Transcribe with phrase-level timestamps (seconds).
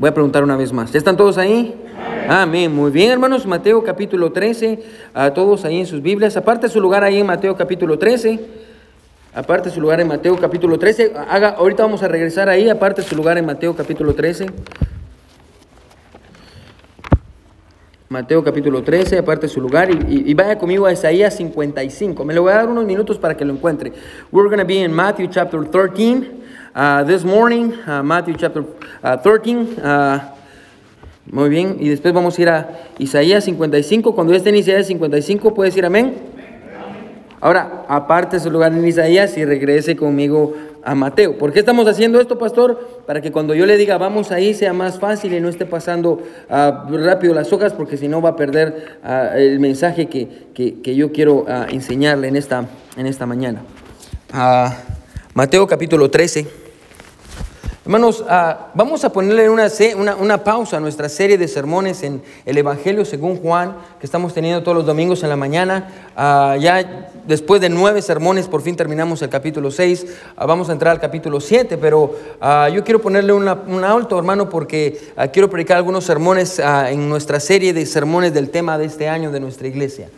[0.00, 0.90] Voy a preguntar una vez más.
[0.92, 1.74] ¿Ya están todos ahí?
[2.26, 2.74] Amén.
[2.74, 3.44] Muy bien, hermanos.
[3.44, 4.82] Mateo capítulo 13.
[5.12, 6.38] A todos ahí en sus Biblias.
[6.38, 8.40] Aparte su lugar ahí en Mateo capítulo 13.
[9.34, 11.12] Aparte su lugar en Mateo capítulo 13.
[11.28, 12.70] Haga, ahorita vamos a regresar ahí.
[12.70, 14.46] Aparte su lugar en Mateo capítulo 13.
[18.08, 22.24] Mateo capítulo 13, aparte su lugar, y, vaya conmigo a Isaías 55.
[22.24, 23.92] Me lo voy a dar unos minutos para que lo encuentre.
[24.32, 26.39] We're going to be in Matthew chapter 13
[26.74, 28.64] uh, this morning, uh, Matthew chapter
[29.02, 29.78] 13.
[29.78, 30.20] Uh,
[31.26, 32.68] muy bien, y después vamos a ir a
[32.98, 34.14] Isaías 55.
[34.14, 36.14] Cuando ya esté en Isaías 55, puedes decir amén.
[37.40, 41.38] Ahora, aparte su lugar en Isaías y regrese conmigo a Mateo.
[41.38, 43.02] ¿Por qué estamos haciendo esto, pastor?
[43.06, 46.22] Para que cuando yo le diga vamos ahí sea más fácil y no esté pasando
[46.50, 48.98] ah, rápido las hojas, porque si no va a perder
[49.36, 53.62] el mensaje que, yo quiero enseñarle en esta, en esta mañana.
[55.32, 56.44] Mateo capítulo 13.
[57.84, 59.68] Hermanos, ah, vamos a ponerle una,
[60.18, 64.64] una, pausa a nuestra serie de sermones en el Evangelio según Juan, que estamos teniendo
[64.64, 66.10] todos los domingos en la mañana.
[66.16, 70.06] Ah, ya después de nueve sermones, por fin terminamos el capítulo 6.
[70.36, 72.16] Ah, vamos a entrar al capítulo 7, pero
[72.74, 77.86] yo quiero ponerle un alto, hermano, porque quiero predicar algunos sermones en nuestra serie de
[77.86, 80.08] sermones del tema de este año de nuestra iglesia.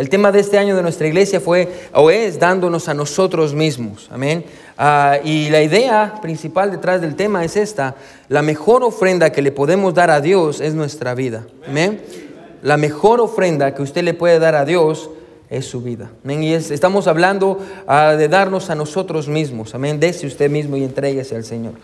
[0.00, 4.08] El tema de este año de nuestra iglesia fue o es dándonos a nosotros mismos.
[4.10, 4.46] Amén.
[4.78, 7.96] Ah, y la idea principal detrás del tema es esta.
[8.30, 11.44] La mejor ofrenda que le podemos dar a Dios es nuestra vida.
[11.68, 12.00] Amén.
[12.62, 15.10] La mejor ofrenda que usted le puede dar a Dios
[15.50, 16.10] es su vida.
[16.24, 16.44] Amén.
[16.44, 19.74] Y estamos hablando ah, de darnos a nosotros mismos.
[19.74, 20.00] Amén.
[20.00, 21.74] Dese usted mismo y entréguese al Señor.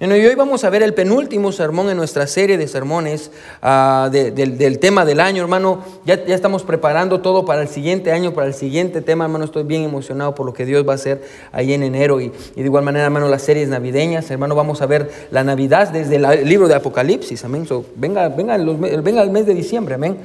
[0.00, 4.08] Bueno, y hoy vamos a ver el penúltimo sermón en nuestra serie de sermones ah,
[4.10, 5.84] del, tema del año, hermano.
[6.06, 9.44] Ya, ya, estamos preparando todo para el siguiente año, para el siguiente tema, hermano.
[9.44, 12.18] Estoy bien emocionado por lo que Dios va a hacer ahí en enero.
[12.18, 16.16] Y, de igual manera, hermano, las series navideñas, hermano, vamos a ver la Navidad desde
[16.16, 17.68] el libro de Apocalipsis, amén.
[17.94, 20.16] venga, venga, venga el mes de diciembre, amén.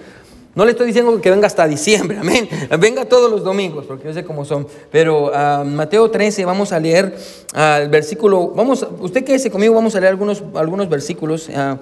[0.55, 2.47] No le estoy diciendo que venga hasta diciembre, amén.
[2.79, 4.67] Venga todos los domingos, porque yo sé cómo son.
[4.91, 7.15] Pero uh, Mateo 13, vamos a leer
[7.53, 8.47] uh, el versículo.
[8.49, 11.49] Vamos, usted quédese conmigo, vamos a leer algunos, algunos versículos.
[11.49, 11.77] Uh,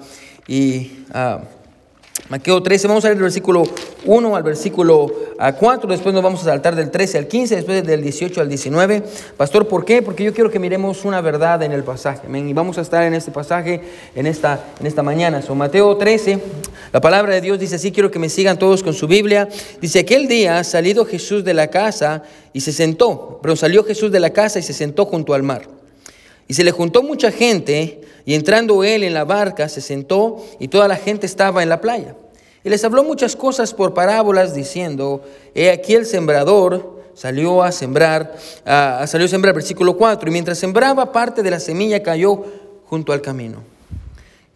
[0.46, 0.90] y
[2.30, 3.64] Mateo 13, vamos a leer el versículo
[4.06, 8.02] 1 al versículo 4, después nos vamos a saltar del 13 al 15, después del
[8.02, 9.02] 18 al 19.
[9.36, 10.00] Pastor, ¿por qué?
[10.00, 12.26] Porque yo quiero que miremos una verdad en el pasaje.
[12.32, 13.82] Y vamos a estar en este pasaje
[14.14, 15.42] en esta, en esta mañana.
[15.42, 16.40] So, Mateo 13,
[16.94, 19.48] la palabra de Dios dice así, quiero que me sigan todos con su Biblia.
[19.82, 22.22] Dice, aquel día salido Jesús de la casa
[22.54, 25.73] y se sentó, pero salió Jesús de la casa y se sentó junto al mar.
[26.46, 30.68] Y se le juntó mucha gente, y entrando él en la barca, se sentó, y
[30.68, 32.16] toda la gente estaba en la playa.
[32.62, 35.22] Y les habló muchas cosas por parábolas, diciendo,
[35.54, 41.12] he aquí el sembrador salió a sembrar, salió a sembrar, versículo 4, y mientras sembraba
[41.12, 42.44] parte de la semilla cayó
[42.86, 43.62] junto al camino.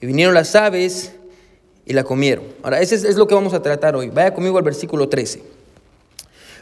[0.01, 1.13] Y vinieron las aves
[1.85, 2.45] y la comieron.
[2.63, 4.11] Ahora, ese es lo que vamos a tratar hoy.
[4.11, 5.43] Vaya conmigo al versículo 13.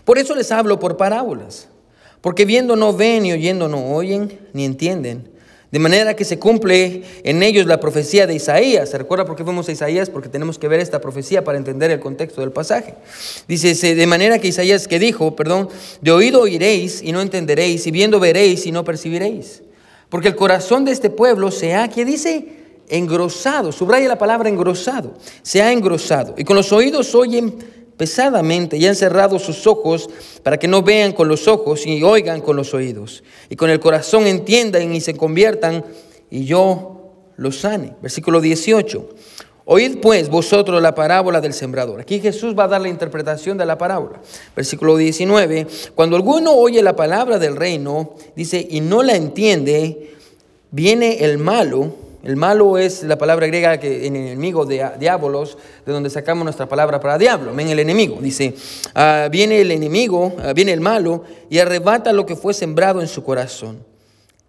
[0.05, 1.69] Por eso les hablo por parábolas
[2.27, 5.29] porque viendo no ven y oyendo no oyen ni entienden.
[5.71, 8.91] De manera que se cumple en ellos la profecía de Isaías.
[8.91, 10.11] ¿Se recuerda por qué fuimos a Isaías?
[10.11, 12.95] Porque tenemos que ver esta profecía para entender el contexto del pasaje.
[13.47, 15.69] Dice, de manera que Isaías que dijo, perdón,
[16.01, 19.63] de oído oiréis y no entenderéis, y viendo veréis y no percibiréis.
[20.09, 22.45] Porque el corazón de este pueblo se ha, ¿qué dice?
[22.89, 23.71] Engrosado.
[23.71, 25.15] Subraya la palabra engrosado.
[25.43, 26.35] Se ha engrosado.
[26.37, 27.55] Y con los oídos oyen
[27.97, 30.09] pesadamente y han cerrado sus ojos
[30.43, 33.81] para que no vean con los ojos y oigan con los oídos, y con el
[33.81, 35.85] corazón entiendan y se conviertan,
[36.31, 37.95] y yo los sane.
[38.03, 39.09] Versículo 18.
[39.69, 42.01] Oíd pues vosotros la parábola del sembrador.
[42.01, 44.21] Aquí Jesús va a dar la interpretación de la parábola.
[44.55, 45.67] Versículo 19.
[45.95, 50.15] Cuando alguno oye la palabra del reino, dice, y no la entiende,
[50.71, 55.57] viene el malo el malo es la palabra griega que en enemigo de diabolos,
[55.87, 58.19] de donde sacamos nuestra palabra para diablo, ven el enemigo.
[58.21, 58.53] Dice,
[58.97, 63.07] ah, viene el enemigo, ah, viene el malo y arrebata lo que fue sembrado en
[63.07, 63.79] su corazón.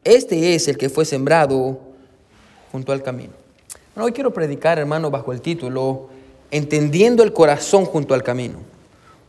[0.03, 1.79] Este es el que fue sembrado
[2.71, 3.33] junto al camino.
[3.95, 6.09] hoy quiero predicar, hermano, bajo el título,
[6.49, 8.57] Entendiendo el corazón junto al camino.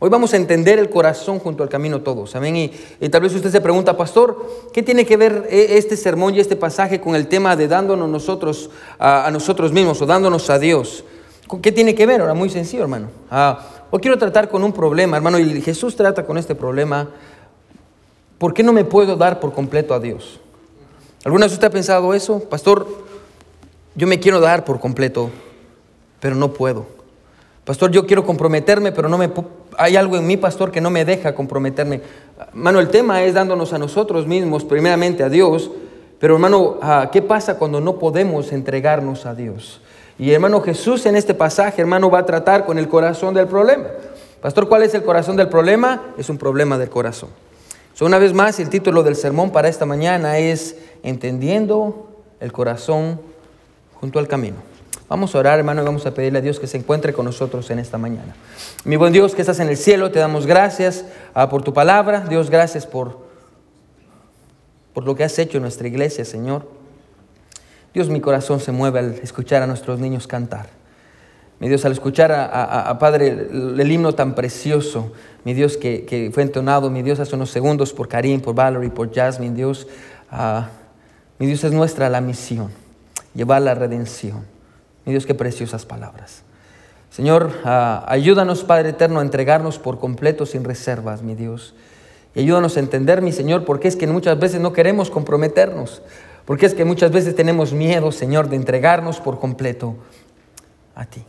[0.01, 2.33] Hoy vamos a entender el corazón junto al camino todos.
[2.33, 2.55] Amén.
[2.55, 6.39] Y, tal vez usted se pregunta, pastor, ¿qué tiene que ver eh, este sermón y
[6.39, 11.03] este pasaje con el tema de dándonos nosotros a, nosotros mismos o dándonos a Dios?
[11.61, 12.21] ¿Qué tiene que ver?
[12.21, 13.09] Ahora, muy sencillo, hermano.
[13.29, 13.59] Ah,
[13.91, 17.09] hoy quiero tratar con un problema, hermano, y Jesús trata con este problema.
[18.37, 20.39] ¿Por qué no me puedo dar por completo a Dios?
[21.25, 22.39] ¿Alguna vez usted ha pensado eso?
[22.39, 22.87] Pastor,
[23.95, 25.29] yo me quiero dar por completo,
[26.21, 26.85] pero no puedo.
[27.65, 29.29] Pastor, yo quiero comprometerme, pero no me
[29.79, 32.01] hay algo en mi pastor que no me deja comprometerme.
[32.53, 35.71] Mano, el tema es dándonos a nosotros mismos, primeramente a Dios,
[36.19, 39.79] Pero hermano, ah, ¿qué pasa cuando no podemos entregarnos a Dios?
[40.17, 43.85] Y hermano Jesús en este pasaje, hermano, va a tratar con el corazón del problema.
[44.41, 46.13] Pastor, ¿cuál es el corazón del problema?
[46.17, 47.29] Es un problema del corazón.
[47.93, 52.09] So, una vez más, el título del sermón para esta mañana es Entendiendo
[52.41, 53.21] el corazón
[54.01, 54.57] junto al camino.
[55.09, 57.67] Vamos a orar, hermano, y vamos a pedirle a Dios que se encuentre con nosotros
[57.71, 58.35] en esta mañana.
[58.85, 61.03] Mi buen Dios que estás en el cielo, te damos gracias
[61.33, 62.21] ah, por tu palabra.
[62.29, 63.17] Dios, gracias por,
[64.93, 66.69] por lo que has hecho en nuestra iglesia, Señor.
[67.91, 70.67] Dios, mi corazón se mueve al escuchar a nuestros niños cantar.
[71.59, 75.11] Mi Dios, al escuchar a, Padre el, himno tan precioso,
[75.43, 79.11] mi Dios, que, fue entonado, mi Dios, hace unos segundos por Karim, por Valerie, por
[79.11, 79.87] Jasmine, Dios,
[80.29, 80.69] ah,
[81.39, 82.69] mi Dios es nuestra la misión,
[83.33, 84.58] llevar la redención.
[85.09, 86.43] Mi Dios, qué preciosas palabras.
[87.09, 91.73] Señor, ah, ayúdanos, Padre eterno, a entregarnos por completo, sin reservas, mi Dios.
[92.35, 96.03] Y ayúdanos a entender, mi Señor, por qué es que muchas veces no queremos comprometernos.
[96.45, 99.95] Porque es que muchas veces tenemos miedo, Señor, de entregarnos por completo
[100.93, 101.23] a ti.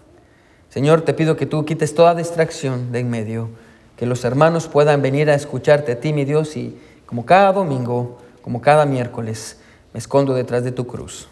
[0.69, 3.49] Señor, te pido que tú quites toda distracción de en medio,
[3.97, 8.19] que los hermanos puedan venir a escucharte a ti, mi Dios, y como cada domingo,
[8.43, 9.56] como cada miércoles,
[9.94, 11.30] me escondo detrás de tu cruz,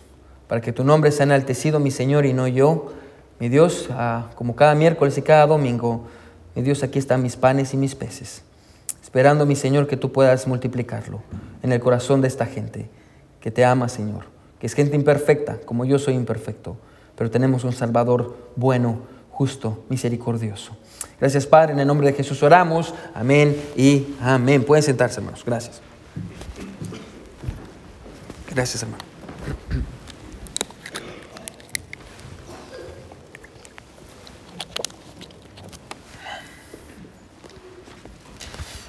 [0.48, 2.92] para que tu nombre sea enaltecido, mi Señor, y no yo.
[3.38, 6.06] Mi Dios, ah, como cada miércoles y cada domingo,
[6.56, 8.42] mi Dios, aquí están mis panes y mis peces,
[9.00, 11.22] esperando, mi Señor, que tú puedas multiplicarlo
[11.62, 12.90] en el corazón de esta gente
[13.40, 14.24] que te ama, Señor,
[14.58, 16.76] que es gente imperfecta, como yo soy imperfecto,
[17.14, 20.76] pero tenemos un Salvador bueno, justo, misericordioso.
[21.20, 22.92] Gracias, Padre, en el nombre de Jesús oramos.
[23.14, 24.64] Amén y amén.
[24.64, 25.44] Pueden sentarse, hermanos.
[25.44, 25.80] Gracias.
[28.50, 29.04] Gracias, hermano.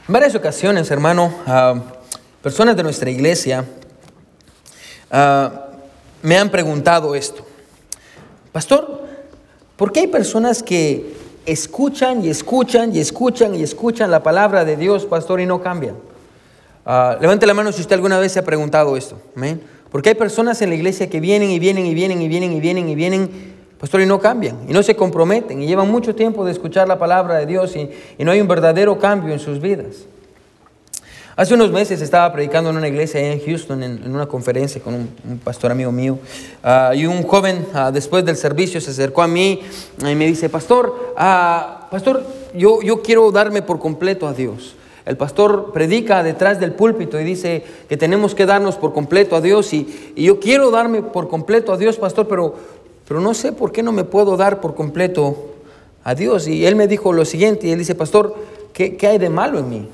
[0.10, 1.32] En varias ocasiones, hermano,
[2.42, 3.64] personas de nuestra iglesia
[5.12, 5.68] ah,
[6.24, 7.46] me han preguntado esto.
[8.52, 9.04] Pastor,
[9.78, 11.14] ¿por qué hay personas que
[11.46, 15.98] escuchan y escuchan y escuchan y escuchan la palabra de Dios, pastor, y no cambian?
[16.88, 19.16] Ah, levante la mano si usted alguna vez se ha preguntado esto.
[19.92, 22.60] Porque hay personas en la iglesia que vienen y vienen y vienen y vienen y
[22.60, 23.30] vienen y vienen,
[23.80, 27.00] pastor, y no cambian, y no se comprometen, y llevan mucho tiempo de escuchar la
[27.00, 27.90] palabra de Dios y,
[28.24, 30.06] no hay un verdadero cambio en sus vidas.
[31.36, 35.40] Hace unos meses estaba predicando en una iglesia en Houston, en, una conferencia con un,
[35.42, 36.20] pastor amigo mío,
[36.62, 39.62] ah, y un joven ah, después del servicio se acercó a mí
[40.00, 44.76] y me dice, pastor, pastor, yo, yo quiero darme por completo a Dios.
[45.10, 49.42] El pastor predica detrás del púlpito y dice que tenemos que darnos por completo a
[49.42, 52.54] Dios y, yo quiero darme por completo a Dios, pastor, pero,
[53.10, 55.56] pero no sé por qué no me puedo dar por completo
[56.04, 56.48] a Dios.
[56.48, 58.36] Y él me dijo lo siguiente, y él dice, pastor,
[58.72, 59.90] ¿qué, qué hay de malo en mí?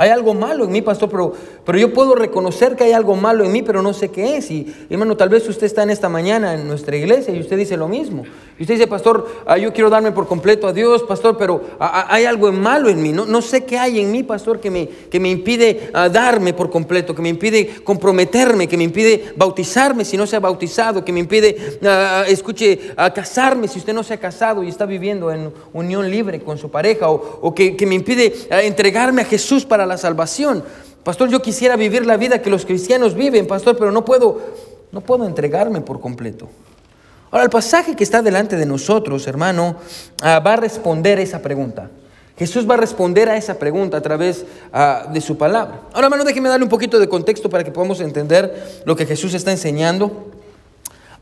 [0.00, 3.44] Hay algo malo en mí, pastor, pero, pero yo puedo reconocer que hay algo malo
[3.44, 4.50] en mí, pero no sé qué es.
[4.50, 7.76] Y hermano, tal vez usted está en esta mañana en nuestra iglesia y usted dice
[7.76, 8.24] lo mismo.
[8.58, 11.90] Y usted dice, pastor, ah, yo quiero darme por completo a Dios, pastor, pero ah,
[11.92, 13.12] ah, hay algo malo en mí.
[13.12, 16.70] No, no sé qué hay en mí, pastor, que me, que me impide darme por
[16.70, 21.12] completo, que me impide comprometerme, que me impide bautizarme si no se ha bautizado, que
[21.12, 21.78] me impide,
[22.26, 26.56] escuche, casarme si usted no se ha casado y está viviendo en unión libre con
[26.56, 30.64] su pareja, o, o que, que me impide entregarme a Jesús para la salvación.
[31.04, 34.40] Pastor, yo quisiera vivir la vida que los cristianos viven, pastor, pero no puedo,
[34.92, 36.48] no puedo entregarme por completo.
[37.30, 39.76] Ahora, el pasaje que está delante de nosotros, hermano,
[40.20, 41.90] ah, va a responder esa pregunta.
[42.36, 45.82] Jesús va a responder a esa pregunta a través ah, de su palabra.
[45.92, 49.34] Ahora, hermano, déjeme darle un poquito de contexto para que podamos entender lo que Jesús
[49.34, 50.30] está enseñando.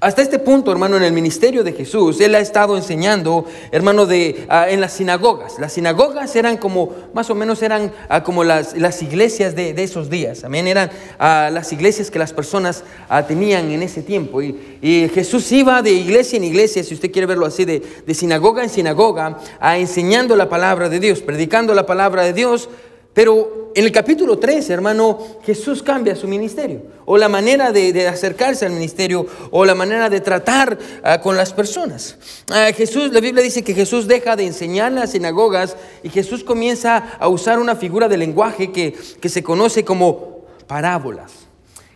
[0.00, 4.46] Hasta este punto, hermano, en el ministerio de Jesús, Él ha estado enseñando, hermano, de,
[4.48, 5.58] ah, en las sinagogas.
[5.58, 9.82] Las sinagogas eran como, más o menos eran ah, como las, las, iglesias de, de,
[9.82, 10.42] esos días.
[10.42, 10.88] También eran
[11.18, 12.84] ah, las iglesias que las personas
[13.26, 14.40] tenían en ese tiempo.
[14.40, 18.14] Y, y, Jesús iba de iglesia en iglesia, si usted quiere verlo así, de, de
[18.14, 22.68] sinagoga en sinagoga, enseñando la palabra de Dios, predicando la palabra de Dios
[23.14, 28.66] pero en el capítulo 3, hermano, Jesús cambia su ministerio, o la manera de, acercarse
[28.66, 32.16] al ministerio, o la manera de tratar ah, con las personas.
[32.50, 36.44] Ah, Jesús, la Biblia dice que Jesús deja de enseñar en las sinagogas y Jesús
[36.44, 41.32] comienza a usar una figura de lenguaje que, que se conoce como parábolas.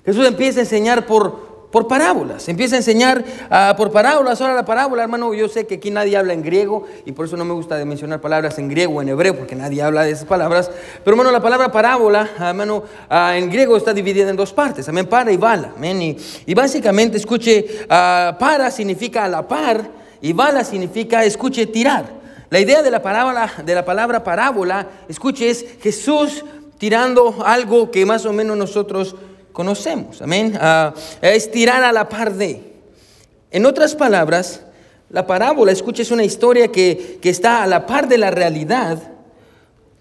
[0.04, 2.48] Jesús empieza a enseñar por, por parábolas.
[2.48, 4.40] Empieza a enseñar ah, por parábolas.
[4.40, 7.36] Ahora la parábola, hermano, yo sé que aquí nadie habla en griego y por eso
[7.38, 10.26] no me gusta mencionar palabras en griego o en hebreo porque nadie habla de esas
[10.26, 10.70] palabras.
[11.02, 14.86] Pero hermano, la palabra parábola, hermano, ah, en griego está dividida en dos partes.
[14.88, 15.72] Amén, para y bala.
[15.74, 16.16] Amén.
[16.46, 19.82] Y, básicamente, escuche, ah, para significa a la par
[20.20, 22.04] y bala significa, escuche, tirar.
[22.50, 26.44] La idea de la, parábola, de la palabra parábola, escuche, es Jesús
[26.76, 29.16] tirando algo que más o menos nosotros
[29.52, 30.22] conocemos.
[30.22, 30.58] Amén.
[30.60, 32.72] Ah, es tirar a la par de.
[33.50, 34.62] En otras palabras,
[35.10, 39.12] la parábola, escucha, es una historia que, que está a la par de la realidad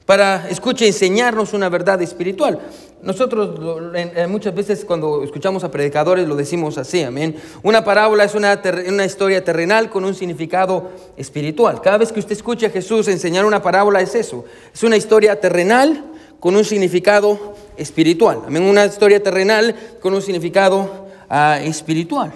[0.06, 2.60] para, escuche, enseñarnos una verdad espiritual.
[3.02, 3.60] Nosotros
[4.30, 7.36] muchas veces cuando escuchamos a predicadores lo decimos así, amén.
[7.64, 11.82] Una parábola es una, una, historia terrenal con un significado espiritual.
[11.82, 15.40] Cada vez que usted escucha a Jesús enseñar una parábola es eso, es una historia
[15.40, 16.06] terrenal
[16.40, 18.44] con un significado espiritual.
[18.48, 22.32] Amén, una historia terrenal con un significado ah, espiritual.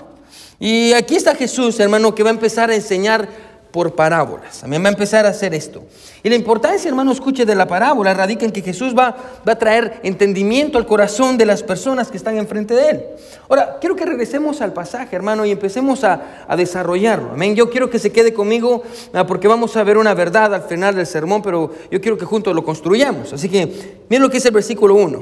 [0.59, 3.27] Y aquí está Jesús, hermano, que va a empezar a enseñar
[3.75, 4.61] por parábolas.
[4.61, 5.83] También va a empezar a hacer esto.
[6.23, 9.59] Y la importancia, hermano, escuche de la parábola radica en que Jesús va, va a
[9.59, 13.03] traer entendimiento al corazón de las personas que están enfrente de él.
[13.49, 17.31] Ahora, quiero que regresemos al pasaje, hermano, y empecemos a, a desarrollarlo.
[17.33, 17.53] Amén.
[17.53, 18.81] Yo quiero que se quede conmigo
[19.13, 22.23] ah, porque vamos a ver una verdad al final del sermón, pero yo quiero que
[22.23, 23.33] juntos lo construyamos.
[23.33, 25.21] Así que, miren lo que es el versículo 1.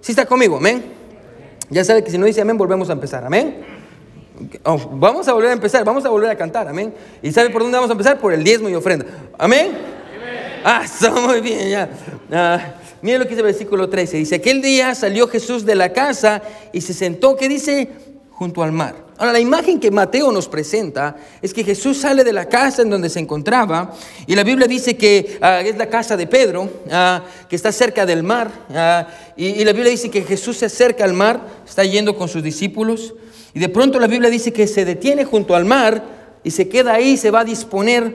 [0.00, 0.82] Si está conmigo, amén.
[1.70, 3.81] Ya sabe que si no dice amén, volvemos a empezar, amén.
[4.64, 6.92] Oh, vamos a volver a empezar, vamos a volver a cantar, amén.
[7.22, 8.18] ¿Y sabe por dónde vamos a empezar?
[8.18, 9.06] Por el diezmo y ofrenda.
[9.38, 9.72] Amén.
[10.64, 11.88] Ah, está muy bien, ya.
[12.30, 14.16] Ah, lo que dice el versículo 13.
[14.18, 17.88] Dice, aquel día salió Jesús de la casa y se sentó, ¿qué dice?
[18.30, 18.94] Junto al mar.
[19.18, 22.90] Ahora, la imagen que Mateo nos presenta es que Jesús sale de la casa en
[22.90, 23.92] donde se encontraba
[24.26, 28.06] y la Biblia dice que ah, es la casa de Pedro, ah, que está cerca
[28.06, 28.50] del mar.
[29.36, 32.42] y, y la Biblia dice que Jesús se acerca al mar, está yendo con sus
[32.42, 33.14] discípulos.
[33.54, 36.04] Y de pronto la Biblia dice que se detiene junto al mar
[36.44, 38.14] y se queda ahí y se va a disponer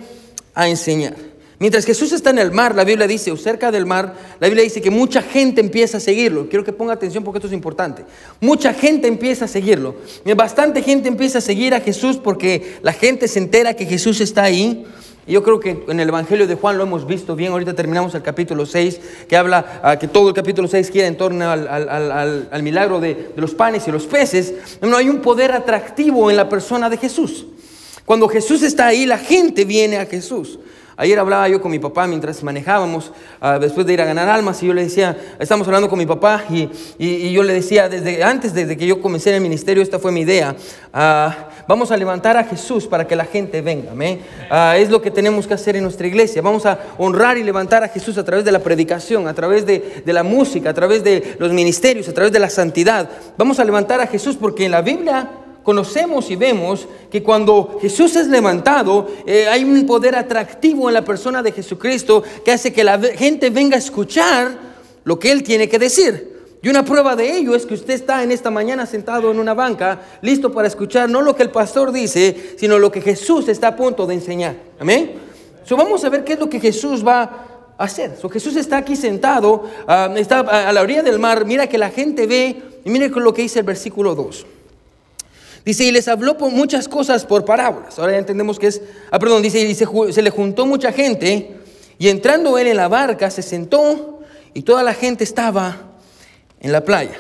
[0.54, 1.16] a enseñar.
[1.60, 4.64] Mientras Jesús está en el mar, la Biblia dice, o cerca del mar, la Biblia
[4.64, 6.48] dice que mucha gente empieza a seguirlo.
[6.50, 8.06] Quiero que ponga atención porque esto es importante.
[8.40, 9.96] Mucha gente empieza a seguirlo.
[10.36, 14.44] Bastante gente empieza a seguir a Jesús porque la gente se entera que Jesús está
[14.44, 14.86] ahí.
[15.28, 17.52] Y yo creo que en el Evangelio de Juan lo hemos visto bien.
[17.52, 21.18] Ahorita terminamos el capítulo 6, que habla ah, que todo el capítulo 6 gira en
[21.18, 24.54] torno al, milagro de, los panes y los peces.
[24.82, 27.46] No hay un poder atractivo en la persona de Jesús.
[28.06, 30.60] Cuando Jesús está ahí, la gente viene a Jesús.
[31.00, 34.64] Ayer hablaba yo con mi papá mientras manejábamos, ah, después de ir a ganar almas,
[34.64, 38.56] y yo le decía, estamos hablando con mi papá, y, yo le decía, desde antes,
[38.56, 40.56] desde que yo comencé en el ministerio, esta fue mi idea,
[40.92, 43.92] ah, vamos a levantar a Jesús para que la gente venga,
[44.50, 47.84] ah, es lo que tenemos que hacer en nuestra iglesia, vamos a honrar y levantar
[47.84, 51.04] a Jesús a través de la predicación, a través de, de la música, a través
[51.04, 54.72] de los ministerios, a través de la santidad, vamos a levantar a Jesús porque en
[54.72, 55.30] la Biblia
[55.68, 61.04] conocemos y vemos que cuando Jesús es levantado, eh, hay un poder atractivo en la
[61.04, 64.58] persona de Jesucristo que hace que la gente venga a escuchar
[65.04, 66.58] lo que Él tiene que decir.
[66.62, 69.54] Y una prueba de ello es que usted está en esta mañana sentado en una
[69.54, 73.68] banca, listo para escuchar no lo que el pastor dice, sino lo que Jesús está
[73.68, 74.56] a punto de enseñar.
[74.80, 75.16] Amén.
[75.66, 78.16] So, vamos a ver qué es lo que Jesús va a hacer.
[78.16, 81.90] So, Jesús está aquí sentado, ah, está a la orilla del mar, mira que la
[81.90, 82.56] gente ve,
[82.86, 84.46] y mire lo que dice el versículo 2.
[85.68, 88.00] Dice, y les habló por muchas cosas por parábolas.
[88.00, 88.82] Ahora ya entendemos que es,
[89.12, 91.58] ah, perdón, dice, y se, le juntó mucha gente,
[92.00, 94.22] y entrando él en la barca, se sentó,
[94.54, 95.76] y toda la gente estaba
[96.62, 97.18] en la playa.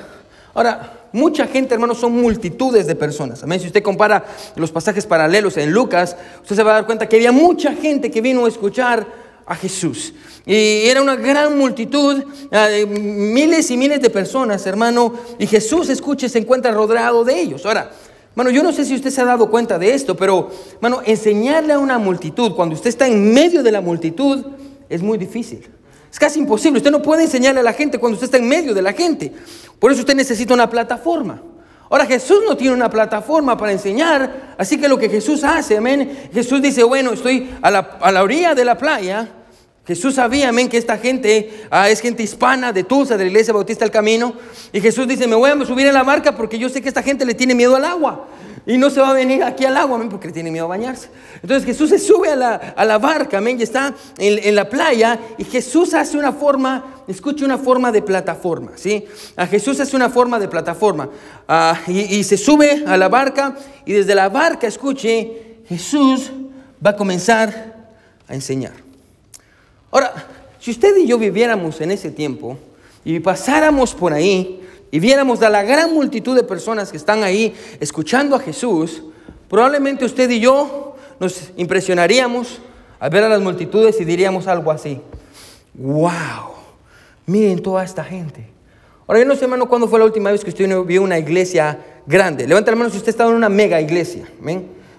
[0.53, 3.43] Ahora, mucha gente, hermanos, son multitudes de personas.
[3.43, 3.59] Amén.
[3.59, 4.23] Si usted compara
[4.55, 8.09] los pasajes paralelos en Lucas, usted se va a dar cuenta que había mucha gente
[8.09, 9.05] que vino a escuchar
[9.45, 10.13] a Jesús.
[10.45, 12.23] Y era una gran multitud,
[12.53, 17.65] ah, miles y miles de personas, hermano, y Jesús, escuche, se encuentra rodeado de ellos.
[17.65, 17.91] Ahora,
[18.37, 21.73] Bueno, yo no sé si usted se ha dado cuenta de esto, pero, bueno, enseñarle
[21.73, 24.45] a una multitud cuando usted está en medio de la multitud
[24.87, 25.67] es muy difícil.
[26.11, 26.77] Es casi imposible.
[26.77, 29.33] Usted no puede enseñarle a la gente cuando usted está en medio de la gente.
[29.79, 31.41] Por eso usted necesita una plataforma.
[31.89, 36.29] Ahora Jesús no tiene una plataforma para enseñar, así que lo que Jesús hace, amén,
[36.31, 39.27] Jesús dice, bueno, estoy a la, a la orilla de la playa,
[39.87, 43.53] Jesús sabía, amén, que esta gente ah, es gente hispana de Tulsa, de la iglesia
[43.53, 44.33] bautista del camino.
[44.73, 47.01] Y Jesús dice, me voy a subir en la barca porque yo sé que esta
[47.01, 48.27] gente le tiene miedo al agua.
[48.65, 50.67] Y no se va a venir aquí al agua, amén, porque le tiene miedo a
[50.67, 51.07] bañarse.
[51.41, 55.17] Entonces Jesús se sube a la, barca, amén, y está en, la playa.
[55.37, 59.05] Y Jesús hace una forma, escuche una forma de plataforma, ¿sí?
[59.37, 61.09] A Jesús hace una forma de plataforma.
[61.47, 66.29] Ah, y, y se sube a la barca y desde la barca, escuche, Jesús
[66.85, 67.87] va a comenzar
[68.27, 68.86] a enseñar.
[69.91, 70.13] Ahora,
[70.59, 72.57] si usted y yo viviéramos en ese tiempo
[73.05, 77.55] y pasáramos por ahí y viéramos a la gran multitud de personas que están ahí
[77.79, 79.03] escuchando a Jesús,
[79.49, 82.59] probablemente usted y yo nos impresionaríamos
[82.99, 84.99] al ver a las multitudes y diríamos algo así,
[85.73, 86.51] wow,
[87.25, 88.47] miren toda esta gente.
[89.07, 91.79] Ahora yo no sé, hermano, cuándo fue la última vez que usted vio una iglesia
[92.05, 92.45] grande.
[92.45, 94.27] Levanta la mano si usted estaba en una mega iglesia.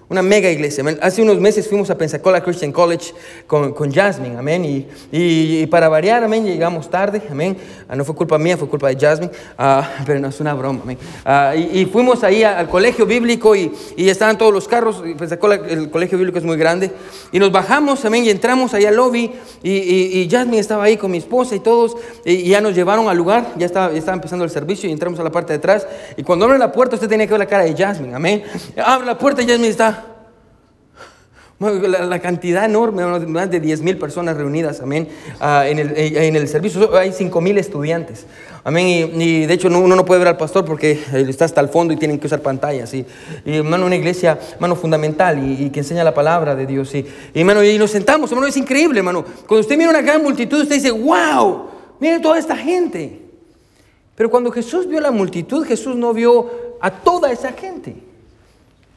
[0.09, 0.83] Una mega iglesia.
[1.03, 3.13] Hace unos meses fuimos a Pensacola Christian College
[3.45, 4.65] con, con Jasmine, amén.
[4.65, 7.55] Y, y- para variar, amén, llegamos tarde, amén.
[7.87, 10.79] Ah, no fue culpa mía, fue culpa de Jasmine, ah, pero no es una broma,
[10.81, 10.97] amén.
[11.23, 15.03] Ah, y, y fuimos ahí al colegio bíblico y, y estaban todos los carros.
[15.15, 16.89] Pensacola, el colegio bíblico es muy grande.
[17.31, 19.31] Y nos bajamos, amén, y entramos ahí al lobby.
[19.61, 21.95] Y, Jasmine estaba ahí con mi esposa y todos.
[22.25, 25.23] Y, ya nos llevaron al lugar, ya estaba, estaba empezando el servicio y entramos a
[25.23, 25.85] la parte de atrás.
[26.17, 28.43] Y cuando abre la puerta, usted tenía que ver la cara de Jasmine, amén.
[28.83, 29.98] Abre la puerta y Jasmine está.
[31.59, 35.09] La, cantidad enorme, más de 10 mil personas reunidas, amén,
[35.41, 36.95] ah, en, el, en el servicio.
[36.95, 38.25] Hay 5 mil estudiantes,
[38.63, 39.11] amén.
[39.19, 41.67] Y, de hecho no- uno no puede ver al pastor porque eh, está hasta el
[41.67, 42.93] fondo y tienen que usar pantallas.
[42.93, 43.05] Y,
[43.43, 46.95] y hermano, una iglesia, hermano, fundamental y, que enseña la palabra de Dios.
[46.95, 49.25] Y, y, y nos sentamos, hermano, es increíble, hermano.
[49.45, 51.65] Cuando usted mira una gran multitud, usted dice, wow,
[51.99, 53.19] mire toda esta gente.
[54.15, 58.08] Pero cuando Jesús vio la multitud, Jesús no vio a toda esa gente.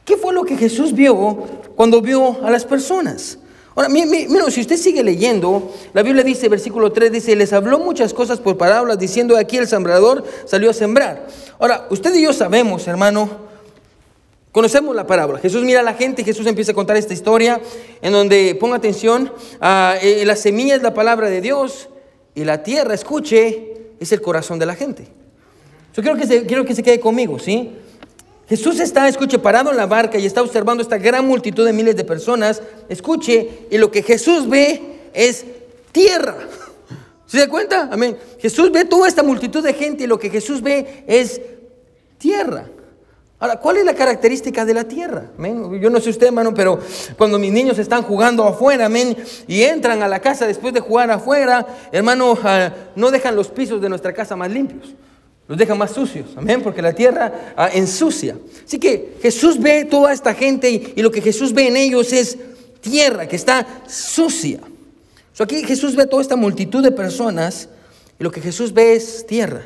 [0.05, 1.37] ¿Qué fue lo que Jesús vio
[1.75, 3.37] cuando vio a las personas?
[3.75, 7.53] Ahora, mi- mi- mira, si usted sigue leyendo, la Biblia dice, versículo 3, dice, les
[7.53, 11.25] habló muchas cosas por parábolas, diciendo, aquí el sembrador salió a sembrar.
[11.57, 13.29] Ahora, usted y yo sabemos, hermano,
[14.51, 15.39] conocemos la parábola.
[15.39, 17.59] Jesús mira a la gente y Jesús empieza a contar esta historia
[18.01, 21.89] en donde, ponga atención, ah, eh, la semilla es la palabra de Dios
[22.35, 25.07] y la tierra, escuche, es el corazón de la gente.
[25.95, 27.71] Yo quiero que se, quiero que se quede conmigo, ¿sí?
[28.47, 31.95] Jesús está, escuche, parado en la barca y está observando esta gran multitud de miles
[31.95, 32.61] de personas.
[32.89, 35.45] Escuche, y lo que Jesús ve es
[35.91, 36.35] tierra.
[37.25, 37.89] ¿Se da cuenta?
[37.91, 38.17] Amén.
[38.39, 41.41] Jesús ve toda esta multitud de gente y lo que Jesús ve es
[42.17, 42.65] tierra.
[43.39, 45.31] Ahora, ¿cuál es la característica de la tierra?
[45.37, 45.81] Amén.
[45.81, 46.79] Yo no sé usted, hermano, pero
[47.17, 51.11] cuando mis niños están jugando afuera, amén, y entran a la casa después de jugar
[51.11, 54.93] afuera, hermano, ah, no dejan los pisos de nuestra casa más limpios.
[55.47, 58.37] Los deja más sucios, amén, porque la tierra ah, ensucia.
[58.65, 62.37] Así que Jesús ve toda esta gente y, lo que Jesús ve en ellos es
[62.79, 64.61] tierra que está sucia.
[65.39, 67.67] Aquí Jesús ve toda esta multitud de personas
[68.19, 69.65] y lo que Jesús ve es tierra.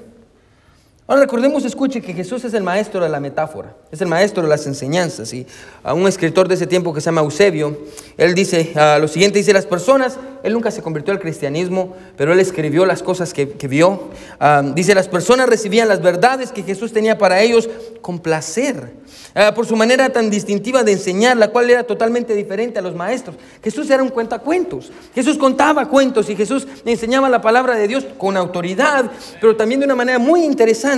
[1.10, 4.50] Ahora recordemos, escuche, que Jesús es el maestro de la metáfora, es el maestro de
[4.50, 5.34] las enseñanzas.
[5.34, 5.48] Y
[5.82, 7.78] a un escritor de ese tiempo que se llama Eusebio,
[8.18, 12.34] él dice ah, lo siguiente, dice, las personas, él nunca se convirtió al cristianismo, pero
[12.34, 14.10] él escribió las cosas que, que vio.
[14.38, 17.70] Ah, dice, las personas recibían las verdades que Jesús tenía para ellos
[18.02, 18.92] con placer,
[19.34, 22.96] ah, por su manera tan distintiva de enseñar, la cual era totalmente diferente a los
[22.96, 23.38] maestros.
[23.64, 28.36] Jesús era un cuentacuentos, Jesús contaba cuentos y Jesús enseñaba la palabra de Dios con
[28.36, 30.97] autoridad, pero también de una manera muy interesante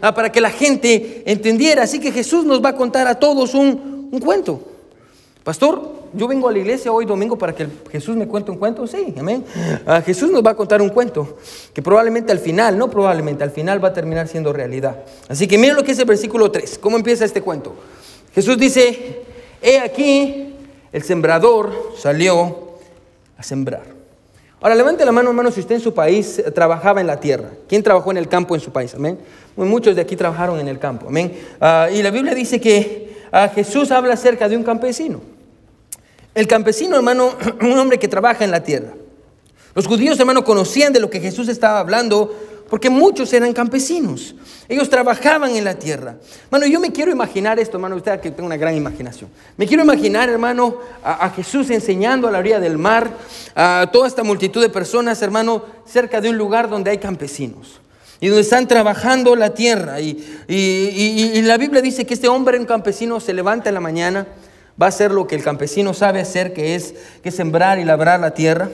[0.00, 1.82] ah, para que la gente entendiera.
[1.82, 4.60] Así que Jesús nos va a contar a todos un, un cuento.
[5.44, 8.86] Pastor, yo vengo a la iglesia hoy domingo para que Jesús me cuente un cuento.
[8.86, 9.44] Sí, amén.
[9.86, 11.38] Ah, Jesús nos va a contar un cuento
[11.72, 15.04] que probablemente al final, no probablemente, al final va a terminar siendo realidad.
[15.28, 16.78] Así que miren lo que es el versículo 3.
[16.78, 17.74] ¿Cómo empieza este cuento?
[18.34, 19.22] Jesús dice,
[19.62, 20.54] he aquí,
[20.92, 22.78] el sembrador salió
[23.36, 23.95] a sembrar.
[24.60, 27.50] Ahora levante la mano, hermano, si usted en su país eh, trabajaba en la tierra.
[27.68, 28.94] ¿Quién trabajó en el campo en su país?
[28.94, 29.18] Amén.
[29.54, 31.08] Muchos de aquí trabajaron en el campo.
[31.08, 31.38] Amén.
[31.60, 35.20] Ah, y la Biblia dice que ah, Jesús habla acerca de un campesino.
[36.34, 38.94] El campesino, hermano, un hombre que trabaja en la tierra.
[39.74, 42.34] Los judíos, hermano, conocían de lo que Jesús estaba hablando
[42.68, 44.34] porque muchos eran campesinos.
[44.68, 46.16] Ellos trabajaban en la tierra.
[46.46, 49.30] Hermano, yo me quiero imaginar esto, hermano, usted que tengo una gran imaginación.
[49.56, 53.10] Me quiero imaginar, hermano, a, Jesús enseñando a la orilla del mar,
[53.54, 57.80] a toda esta multitud de personas, hermano, cerca de un lugar donde hay campesinos.
[58.18, 60.00] Y donde están trabajando la tierra.
[60.00, 63.74] Y, y- y- y la Biblia dice que este hombre, un campesino, se levanta en
[63.74, 64.26] la mañana,
[64.80, 68.18] va a hacer lo que el campesino sabe hacer, que es, que sembrar y labrar
[68.20, 68.68] la tierra.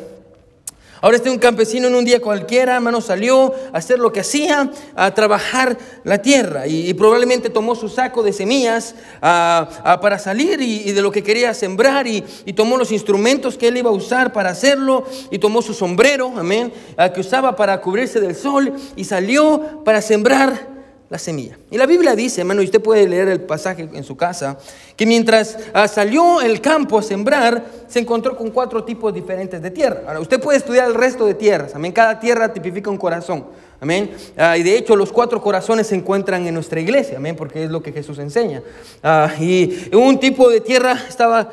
[1.02, 4.70] Ahora este un campesino en un día cualquiera, hermano, salió a hacer lo que hacía,
[4.94, 11.02] a trabajar la tierra y, probablemente tomó su saco de semillas para salir y, de
[11.02, 14.50] lo que quería sembrar y, y tomó los instrumentos que él iba a usar para
[14.50, 16.72] hacerlo y tomó su sombrero, amén,
[17.12, 20.71] que usaba para cubrirse del sol y salió para sembrar
[21.12, 21.59] la semilla.
[21.70, 24.57] Y la Biblia dice, hermano, y usted puede leer el pasaje en su casa,
[24.96, 29.70] que mientras ah, salió el campo a sembrar, se encontró con cuatro tipos diferentes de
[29.70, 30.05] tierra.
[30.07, 31.92] Ahora, usted puede estudiar el resto de tierras, amén.
[31.92, 33.44] Cada tierra tipifica un corazón,
[33.79, 34.11] amén.
[34.38, 37.70] Ah, y de hecho, los cuatro corazones se encuentran en nuestra iglesia, amén, porque es
[37.70, 38.62] lo que Jesús enseña.
[39.03, 41.53] Ah, y un tipo de tierra estaba,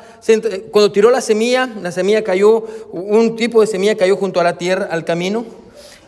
[0.70, 4.56] cuando tiró la semilla, la semilla cayó, un tipo de semilla cayó junto a la
[4.56, 5.44] tierra, al camino.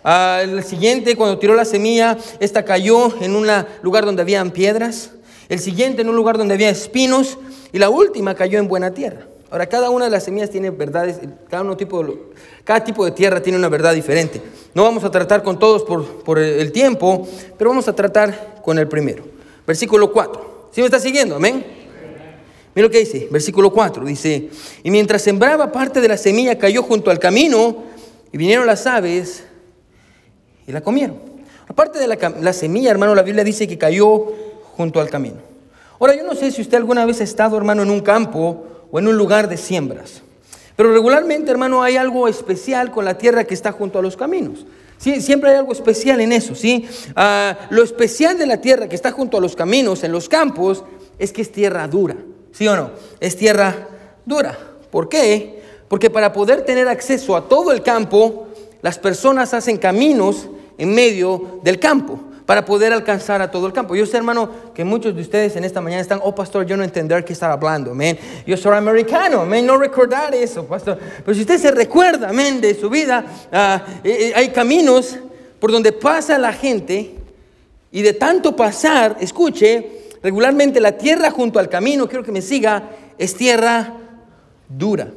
[0.05, 3.47] Ah, el siguiente, cuando tiró la semilla, esta cayó en un
[3.83, 5.11] lugar donde habían piedras.
[5.49, 7.39] El siguiente en un lugar donde había espinos.
[7.73, 9.27] Y la última cayó en buena tierra.
[9.51, 11.19] Ahora, cada una de las semillas tiene verdades,
[11.51, 12.17] cada, uno tipo de,
[12.65, 14.41] cada tipo de tierra tiene una verdad diferente.
[14.75, 18.79] No vamos a tratar con todos por, por el tiempo, pero vamos a tratar con
[18.79, 19.25] el primero.
[19.67, 20.71] Versículo 4.
[20.73, 21.37] ¿Sí me está siguiendo?
[21.37, 21.65] Amén.
[22.75, 24.49] Mira lo que dice, versículo 4, dice,
[24.83, 27.85] y mientras sembraba parte de la semilla cayó junto al camino
[28.33, 29.45] y vinieron las aves
[30.67, 31.19] y la comieron.
[31.69, 34.27] Aparte de la, la semilla, hermano, la Biblia dice que cayó
[34.77, 35.37] junto al camino.
[35.99, 38.99] Ahora, yo no sé si usted alguna vez ha estado, hermano, en un campo o
[38.99, 40.23] en un lugar de siembras.
[40.77, 44.67] Pero regularmente, hermano, hay algo especial con la tierra que está junto a los caminos.
[44.99, 46.87] Siempre hay algo especial en eso, ¿sí?
[47.17, 50.85] Ah, lo especial de la tierra que está junto a los caminos, en los campos,
[51.19, 52.17] es que es tierra dura,
[52.53, 52.91] ¿sí o no?
[53.19, 53.89] Es tierra
[54.25, 54.57] dura.
[54.91, 55.61] ¿Por qué?
[55.89, 58.47] Porque para poder tener acceso a todo el campo,
[58.83, 63.95] las personas hacen caminos en medio del campo para poder alcanzar a todo el campo.
[63.95, 66.83] Yo sé, hermano, que muchos de ustedes en esta mañana están, oh, pastor, yo no
[66.83, 68.19] entender qué está hablando, amén.
[68.47, 70.99] Yo soy americano, amén, no recordar eso, pastor.
[71.25, 75.17] Pero si usted se recuerda, amén, de su vida, ah, eh, eh, hay caminos
[75.61, 77.15] por donde pasa la gente
[77.93, 82.91] y de tanto pasar, escuche, regularmente la tierra junto al camino, quiero que me siga,
[83.17, 83.95] es tierra
[84.69, 85.09] dura.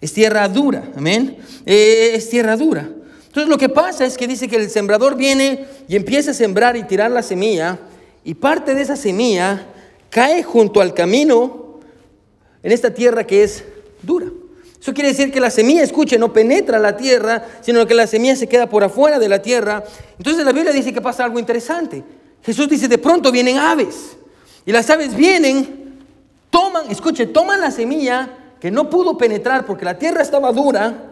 [0.00, 1.36] Es tierra dura, amén.
[1.66, 2.88] Eh, es tierra dura.
[3.26, 6.76] Entonces lo que pasa es que dice que el sembrador viene y empieza a sembrar
[6.76, 7.78] y tirar la semilla
[8.24, 9.66] y parte de esa semilla
[10.08, 11.78] cae junto al camino
[12.62, 13.64] en esta tierra que es
[14.02, 14.26] dura.
[14.80, 18.34] Eso quiere decir que la semilla, escuche, no penetra la tierra, sino que la semilla
[18.34, 19.84] se queda por afuera de la tierra.
[20.16, 22.02] Entonces la Biblia dice que pasa algo interesante.
[22.42, 24.16] Jesús dice, de pronto vienen aves.
[24.64, 25.98] Y las aves vienen,
[26.50, 31.10] toman, escuche, toman la semilla que no pudo penetrar porque la tierra estaba dura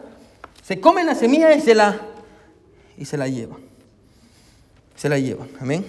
[0.68, 1.98] se comen la semilla y se la,
[2.98, 3.56] y se la llevan.
[4.96, 5.16] Se la.
[5.62, 5.82] Amén.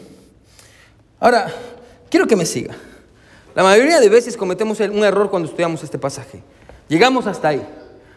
[1.19, 1.53] Ahora,
[2.09, 2.77] quiero que me siga.
[3.55, 6.41] La mayoría de veces cometemos un error cuando estudiamos este pasaje.
[6.87, 7.61] Llegamos hasta ahí.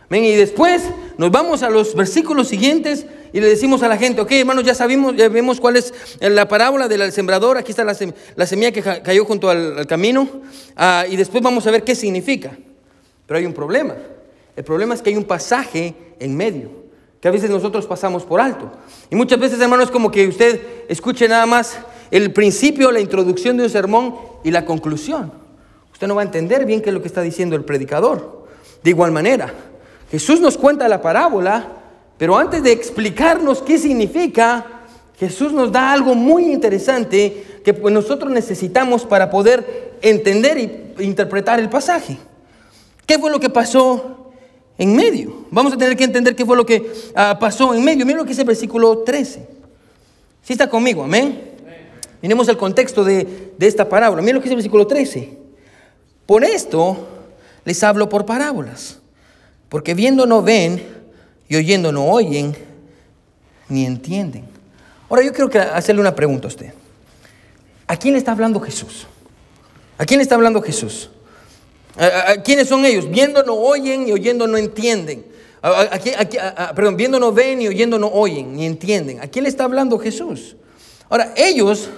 [0.09, 0.22] Amén.
[0.22, 0.85] Y después
[1.18, 4.76] nos vamos a los versículos siguientes y le decimos a la gente, ok hermanos, ya
[4.76, 9.24] sabemos, ya vemos cuál es la parábola del sembrador, aquí está la, semilla que cayó
[9.24, 10.28] junto al, camino,
[10.76, 12.52] ah, y después vamos a ver qué significa.
[13.32, 13.94] Pero hay un problema.
[14.54, 16.68] El problema es que hay un pasaje en medio,
[17.18, 18.70] que a veces nosotros pasamos por alto.
[19.08, 21.78] Y muchas veces, hermanos, como que usted escuche nada más
[22.10, 25.32] el principio, la introducción de un sermón y la conclusión.
[25.94, 28.44] Usted no va a entender bien qué es lo que está diciendo el predicador.
[28.82, 29.50] De igual manera,
[30.10, 31.68] Jesús nos cuenta la parábola,
[32.18, 34.66] pero antes de explicarnos qué significa,
[35.18, 41.58] Jesús nos da algo muy interesante que pues, nosotros necesitamos para poder entender e interpretar
[41.58, 42.18] el pasaje.
[43.06, 44.22] ¿Qué fue lo que pasó
[44.78, 45.46] en medio.
[45.50, 48.06] Vamos a tener que entender qué fue lo que ah, pasó en medio.
[48.06, 49.46] Mira lo que dice el versículo 13.
[50.42, 51.50] Si está conmigo, amén.
[52.20, 54.22] Miremos el contexto de, de esta parábola.
[54.22, 55.38] Mira lo que dice el versículo 13.
[56.26, 57.08] Por esto
[57.64, 58.98] les hablo por parábolas,
[59.68, 60.82] porque viendo no ven
[61.48, 62.56] y oyendo no oyen,
[63.68, 64.44] ni entienden.
[65.08, 66.72] Ahora yo quiero hacerle una pregunta a usted.
[67.86, 69.06] ¿A quién le está hablando Jesús?
[69.98, 71.10] ¿A quién le está hablando Jesús?
[72.44, 73.11] ¿Quiénes son ellos?
[73.11, 75.24] Viendo no oyen y oyendo no entienden.
[76.74, 79.20] perdón, viendo no ven y oyendo no oyen ni entienden.
[79.20, 80.57] ¿A quién le está hablando Jesús?
[81.09, 81.90] Ahora, ellos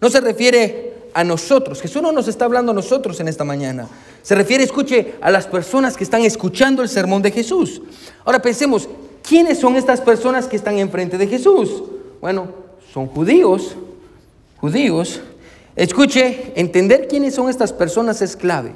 [0.00, 1.80] no se refiere a nosotros.
[1.80, 3.88] Jesús no nos está hablando a nosotros en esta mañana.
[4.22, 7.80] Se refiere, escuche, a las personas que están escuchando el sermón de Jesús.
[8.24, 8.88] Ahora pensemos,
[9.26, 11.84] ¿quiénes son estas personas que están enfrente de Jesús?
[12.20, 12.48] Bueno,
[12.92, 13.76] son judíos,
[14.58, 15.20] judíos.
[15.76, 18.72] Escuche, entender quiénes son estas personas es clave.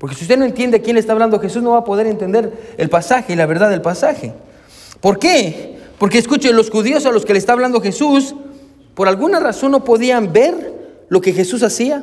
[0.00, 2.06] Porque si usted no entiende a quién le está hablando Jesús, no va a poder
[2.06, 4.32] entender el pasaje y la verdad del pasaje.
[4.98, 5.78] ¿Por qué?
[5.98, 8.34] Porque escuche, los judíos a los que le está hablando Jesús,
[8.94, 12.02] por alguna razón no podían ver lo que Jesús hacía,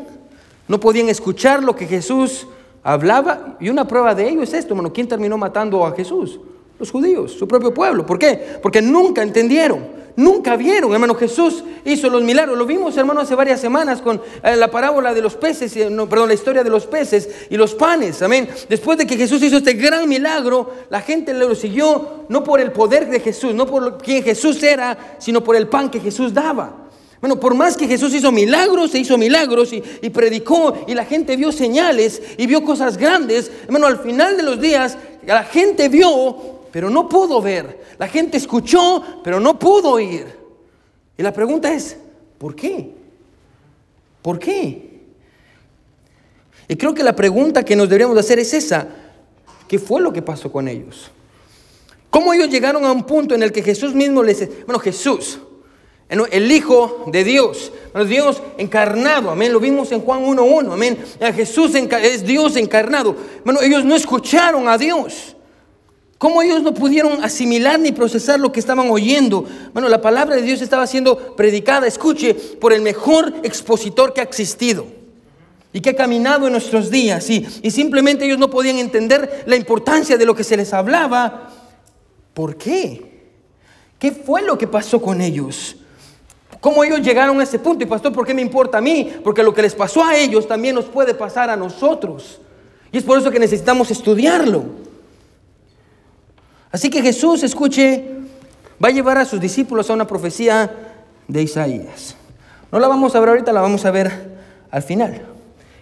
[0.67, 2.45] no podían escuchar lo que Jesús
[2.83, 3.57] hablaba.
[3.60, 4.93] Y una prueba de ello es esto, hermano.
[4.93, 6.39] ¿Quién terminó matando a Jesús?
[6.79, 8.05] Los judíos, su propio pueblo.
[8.05, 8.59] ¿Por qué?
[8.61, 9.97] Porque nunca entendieron.
[10.17, 12.57] Nunca vieron, hermano, Jesús hizo los milagros.
[12.57, 16.29] Lo vimos, hermano, hace varias semanas con eh, la parábola de los peces, eh, perdón,
[16.29, 18.23] la historia de los peces y los panes.
[18.23, 18.49] Amén.
[18.67, 22.71] Después de que Jesús hizo este gran milagro, la gente lo siguió no por el
[22.71, 26.87] poder de Jesús, no por quien Jesús era, sino por el pan que Jesús daba.
[27.21, 31.35] Bueno, por más que Jesús hizo milagros, se hizo milagros y, predicó y la gente
[31.35, 36.56] vio señales y vio cosas grandes, hermano, al final de los días la gente vio
[36.71, 37.84] pero no pudo ver.
[37.97, 40.25] La gente escuchó, pero no pudo oír.
[41.17, 41.97] Y la pregunta es,
[42.38, 42.93] ¿por qué?
[44.21, 45.01] ¿Por qué?
[46.67, 48.88] Y creo que la pregunta que nos deberíamos hacer es esa.
[49.67, 51.10] ¿Qué fue lo que pasó con ellos?
[52.10, 54.65] ¿Cómo ellos llegaron a un punto en el que Jesús mismo les...
[54.65, 55.39] Bueno, Jesús,
[56.10, 57.71] el Hijo de Dios,
[58.08, 60.97] Dios encarnado, amén, lo vimos en Juan 1.1, amén,
[61.36, 63.15] Jesús es Dios encarnado.
[63.43, 65.36] Bueno, ellos no escucharon a Dios.
[66.17, 69.45] ¿Cómo ellos no pudieron asimilar ni procesar lo que estaban oyendo?
[69.73, 74.23] Bueno, la palabra de Dios estaba siendo predicada, escuche, por el mejor expositor que ha
[74.23, 74.97] existido.
[75.73, 79.56] y que ha caminado en nuestros días y, y simplemente ellos no podían entender la
[79.56, 81.51] importancia de lo que se les hablaba.
[82.34, 83.08] ¿Por qué?
[83.99, 85.75] ¿Qué fue lo que pasó con ellos?
[86.62, 87.84] ¿Cómo ellos llegaron a ese punto?
[87.84, 89.13] Y pastor, ¿por qué me importa a mí?
[89.23, 92.39] Porque lo que les pasó a ellos también nos puede pasar a nosotros.
[92.91, 94.87] Y es por eso que necesitamos estudiarlo.
[96.71, 98.06] Así que Jesús, escuche,
[98.84, 100.71] va a llevar a sus discípulos a una profecía
[101.27, 102.15] de Isaías.
[102.71, 104.38] No la vamos a ver ahorita, la vamos a ver
[104.69, 105.25] al final.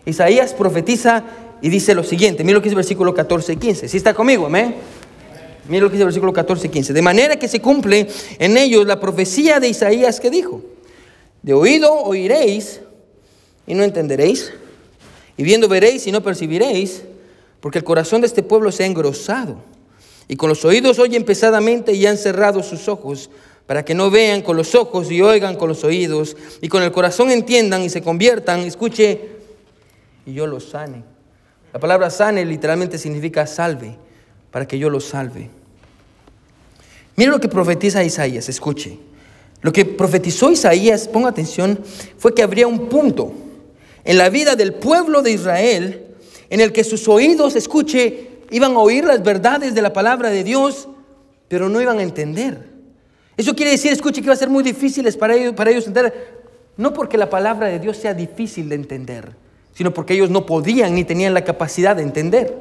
[0.05, 1.23] Isaías profetiza
[1.61, 3.87] y dice lo siguiente, mira lo que dice el versículo 14 y 15.
[3.87, 4.75] ¿Sí está conmigo, amén?
[5.67, 6.93] Mira lo que dice el versículo 14 y 15.
[6.93, 10.61] De manera que se cumple en ellos la profecía de Isaías que dijo,
[11.41, 12.81] de oído oiréis
[13.65, 14.53] y no entenderéis,
[15.37, 17.03] y viendo veréis y no percibiréis,
[17.59, 19.57] porque el corazón de este pueblo se ha engrosado,
[20.27, 23.29] y con los oídos oyen pesadamente y han cerrado sus ojos,
[23.65, 26.91] para que no vean con los ojos y oigan con los oídos, y con el
[26.91, 29.29] corazón entiendan y se conviertan, escuche,
[30.25, 31.03] y yo los sane.
[31.73, 33.95] La palabra sane literalmente significa salve
[34.51, 35.49] para que yo lo salve.
[37.15, 38.97] Mire lo que profetiza Isaías, escuche.
[39.61, 41.79] Lo que profetizó Isaías, ponga atención,
[42.17, 43.33] fue que habría un punto
[44.03, 46.05] en la vida del pueblo de Israel
[46.49, 50.43] en el que sus oídos, escuche, iban a oír las verdades de la palabra de
[50.43, 50.87] Dios,
[51.47, 52.69] pero no iban a entender.
[53.37, 56.45] Eso quiere decir, escuche, que iba a ser muy difícil para ellos, para ellos entender,
[56.77, 59.35] no porque la palabra de Dios sea difícil de entender,
[59.73, 62.55] sino porque ellos no podían ni tenían la capacidad de entender.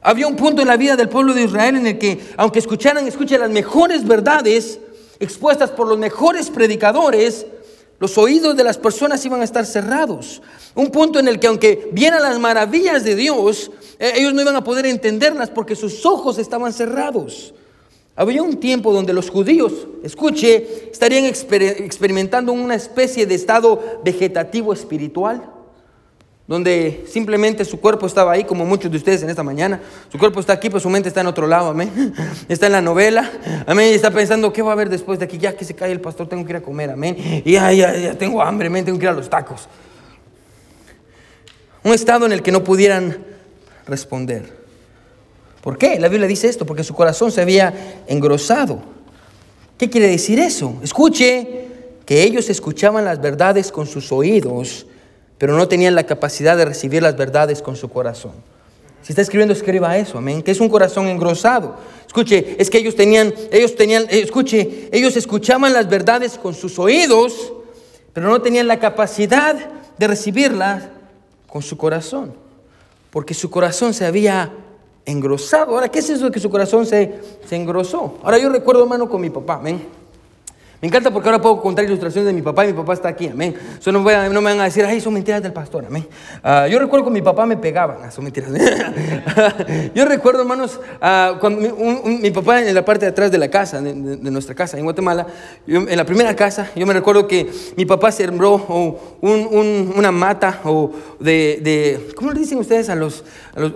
[0.00, 3.06] Había un punto en la vida del pueblo de Israel en el que, aunque escucharan,
[3.06, 4.80] escuchen las mejores verdades
[5.20, 7.46] expuestas por los mejores predicadores,
[8.00, 10.42] los oídos de las personas iban a estar cerrados.
[10.74, 13.70] Un punto en el que aunque vieran las maravillas de Dios,
[14.10, 17.54] ellos no iban a poder entenderlas porque sus ojos estaban cerrados.
[18.16, 25.50] Había un tiempo donde los judíos, escuche, estarían experimentando una especie de estado vegetativo espiritual
[26.46, 29.80] donde simplemente su cuerpo estaba ahí, como muchos de ustedes en esta mañana.
[30.10, 32.12] Su cuerpo está aquí, pero su mente está en otro lado, amén.
[32.48, 33.30] Está en la novela,
[33.66, 33.92] amén.
[33.92, 35.38] Y está pensando, ¿qué va a haber después de aquí?
[35.38, 37.42] Ya que se cae el pastor, tengo que ir a comer, amén.
[37.44, 39.68] Y ya, ya, ya tengo hambre, amén, tengo que ir a los tacos.
[41.84, 43.31] Un estado en el que no pudieran
[43.86, 44.62] responder.
[45.60, 45.98] ¿Por qué?
[45.98, 48.82] La Biblia dice esto, porque su corazón se había engrosado.
[49.78, 50.78] ¿Qué quiere decir eso?
[50.82, 51.66] Escuche
[52.04, 54.86] que ellos escuchaban las verdades con sus oídos
[55.42, 58.30] pero no tenían la capacidad de recibir las verdades con su corazón.
[59.02, 60.40] Si está escribiendo, escriba eso, amén.
[60.40, 61.74] Que es un corazón engrosado.
[62.06, 66.78] Escuche, es que ellos tenían, ellos tenían, eh, escuche, ellos escuchaban las verdades con sus
[66.78, 67.52] oídos,
[68.12, 69.56] pero no tenían la capacidad
[69.98, 70.84] de recibirlas
[71.48, 72.34] con su corazón.
[73.12, 74.50] Porque su corazón se había
[75.04, 75.74] engrosado.
[75.74, 78.18] Ahora, ¿qué es eso de que su corazón se, se engrosó?
[78.22, 79.60] Ahora, yo recuerdo, hermano, con mi papá.
[80.82, 83.28] Me encanta porque ahora puedo contar ilustraciones de mi papá y mi papá está aquí,
[83.28, 83.54] amén.
[83.78, 86.08] Eso no, me van a decir, ay, son mentiras del pastor, amén.
[86.42, 88.50] Ah, yo recuerdo que mi papá me pegaban, ah, son mentiras.
[89.94, 91.60] yo recuerdo, hermanos, uh, cuando
[92.04, 95.24] mi, papá en la parte de atrás de la casa, de, nuestra casa en Guatemala,
[95.68, 98.66] en la primera casa, yo me recuerdo que mi papá sembró
[99.20, 100.90] una mata o
[101.20, 103.22] de, ¿cómo le dicen ustedes a los,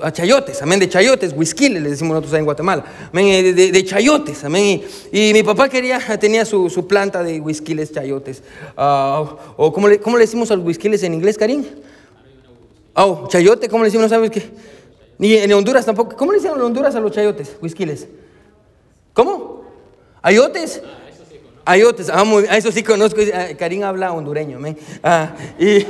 [0.02, 0.60] a chayotes?
[0.60, 4.82] Amén, de chayotes, whisky le decimos nosotros en Guatemala, amén, eh, de, chayotes, amén.
[5.12, 8.42] Y, mi papá quería, tenía su, su planta de whiskyles chayotes.
[8.74, 9.22] Ah,
[9.58, 11.62] o ¿cómo le, ¿cómo le, decimos a los whiskyles en inglés, Karim?
[12.94, 14.04] Oh, chayote, ¿cómo le decimos?
[14.04, 14.50] No sabes qué.
[15.18, 16.16] Ni en Honduras tampoco.
[16.16, 18.08] ¿Cómo le decimos en Honduras a los chayotes, whiskyles?
[19.12, 19.64] ¿Cómo?
[20.22, 20.80] ¿Ayotes?
[21.68, 22.24] Ayotes, ah,
[22.56, 23.20] eso sí conozco.
[23.34, 24.78] Ah, Karim habla hondureño, amén.
[25.02, 25.84] Ah, y,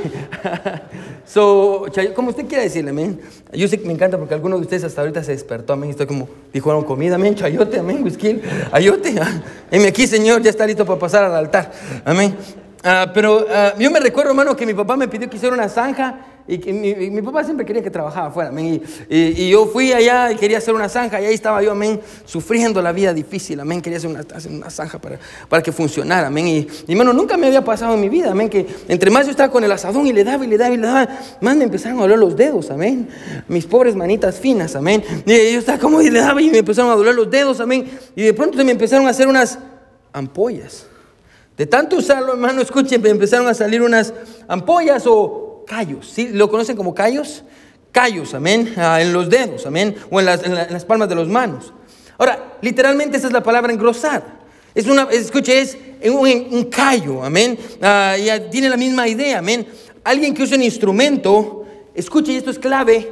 [1.25, 1.85] so,
[2.15, 3.21] como usted quiera decirle, amén.
[3.53, 5.91] Yo sé que me encanta porque alguno de ustedes hasta ahorita se despertó, amén.
[5.91, 9.15] Estoy como, dijeron comida, amén, chayote, amén, whisky, ayote.
[9.21, 9.39] Ah,
[9.87, 11.71] aquí, Señor, ya está listo para pasar al altar,
[12.03, 12.35] amén.
[12.83, 15.69] Ah, pero ah, yo me recuerdo, hermano, que mi papá me pidió que hiciera una
[15.69, 18.81] zanja y que mi, papá siempre quería que trabajara afuera, amén.
[19.09, 22.81] Y, yo fui allá y quería hacer una zanja y ahí estaba yo, amén, sufriendo
[22.81, 23.81] la vida difícil, amén.
[23.81, 26.47] Quería hacer una, una zanja para, para que funcionara, amén.
[26.47, 29.51] Y, hermano, nunca me había pasado en mi vida, amén, que entre más yo estaba
[29.51, 31.99] con el asadón y le daba y le daba y le daba, más me empezaron
[31.99, 33.09] a doler los dedos, amén.
[33.49, 35.03] Mis pobres manitas finas, amén.
[35.25, 37.89] Y yo estaba como y le daba y me empezaron a doler los dedos, amén.
[38.15, 39.59] Y de pronto me empezaron a hacer unas
[40.13, 40.85] ampollas.
[41.57, 44.13] De tanto usarlo, hermano, escuchen, empezaron a salir unas
[44.47, 46.09] ampollas o callos.
[46.09, 46.29] ¿Sí?
[46.29, 47.43] ¿Lo conocen como callos?
[47.91, 51.73] Callos, amén, ah, en los dedos, amén, o en las, palmas de las manos.
[52.17, 54.37] Ahora, literalmente esa es la palabra engrosar.
[54.73, 55.77] Es una, escuche, es
[56.09, 57.57] un, un callo, amén.
[57.81, 59.67] Ah, ya tiene la misma idea, amén.
[60.03, 63.11] Alguien que usa un instrumento, escuche, y esto es clave,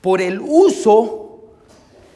[0.00, 1.40] por el uso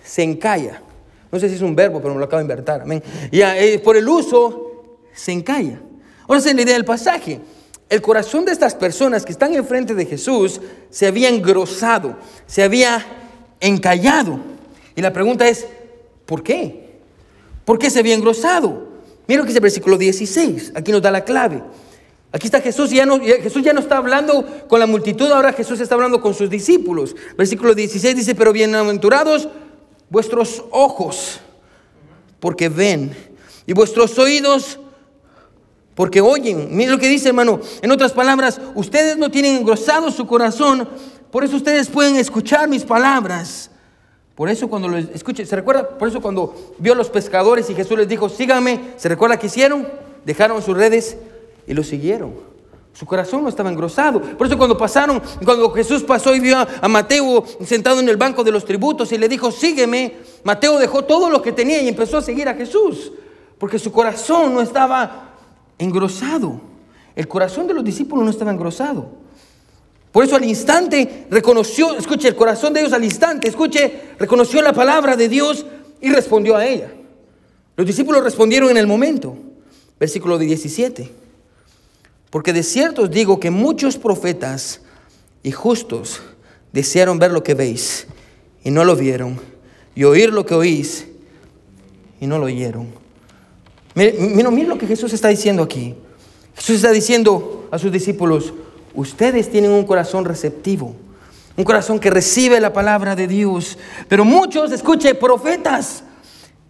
[0.03, 0.83] se encalla.
[1.31, 3.03] No sé si es un verbo, pero me lo acabo de invertir, amén.
[3.31, 5.81] Ya, eh, por el uso se encalla.
[6.27, 7.40] Ahora esa es la idea del pasaje.
[7.88, 13.05] El corazón de estas personas que están enfrente de Jesús se había engrosado, se había
[13.61, 14.40] encallado.
[14.96, 15.66] Y la pregunta es,
[16.25, 17.01] ¿por qué?
[17.64, 18.88] ¿Por qué se había engrosado?
[19.29, 21.62] Mira lo que dice el versículo 16, aquí nos da la clave.
[22.33, 25.81] Aquí está Jesús, ya no, Jesús ya no está hablando con la multitud, ahora Jesús
[25.81, 27.14] está hablando con sus discípulos.
[27.37, 29.49] Versículo 16 dice, pero bienaventurados
[30.11, 31.40] vuestros ojos,
[32.40, 33.16] porque ven,
[33.66, 34.79] y vuestros oídos,
[35.97, 36.69] porque oyen.
[36.71, 37.59] Mira lo que dice, hermano.
[37.83, 40.89] En otras palabras, ustedes no tienen engrosado su corazón,
[41.33, 43.71] por eso ustedes pueden escuchar mis palabras.
[44.37, 45.89] Por eso cuando lo escuche, ¿se recuerda?
[45.99, 49.47] Por eso cuando vio a los pescadores y Jesús les dijo, síganme, ¿se recuerda qué
[49.47, 49.89] hicieron?
[50.27, 51.17] Dejaron sus redes
[51.67, 52.35] y lo siguieron.
[52.93, 54.21] Su corazón no estaba engrosado.
[54.21, 58.45] Por eso cuando pasaron, cuando Jesús pasó y vio a Mateo sentado en el banco
[58.45, 62.19] de los tributos y le dijo, sígueme, Mateo dejó todo lo que tenía y empezó
[62.19, 63.13] a seguir a Jesús.
[63.59, 65.26] Porque su corazón no estaba
[65.79, 66.61] engrosado.
[67.15, 69.09] El corazón de los discípulos no estaba engrosado.
[70.12, 74.73] Por eso al instante reconoció, escuche, el corazón de ellos al instante, escuche, reconoció la
[74.73, 75.67] palabra de Dios
[76.01, 76.91] y respondió a ella.
[77.77, 79.37] Los discípulos respondieron en el momento.
[80.01, 81.11] Versículo 17.
[82.31, 84.81] Porque de cierto os digo que muchos profetas
[85.43, 86.23] y justos
[86.73, 88.07] desearon ver lo que veis
[88.65, 89.39] y no lo vieron,
[89.95, 91.07] y oír lo que oís
[92.21, 93.06] y no lo oyeron.
[93.97, 95.95] Miren, miren lo que Jesús está diciendo aquí.
[96.55, 98.53] Jesús está diciendo a sus discípulos,
[98.95, 100.95] ustedes tienen un corazón receptivo,
[101.57, 103.79] un corazón que recibe la palabra de Dios.
[104.07, 106.05] Pero muchos, escuche, profetas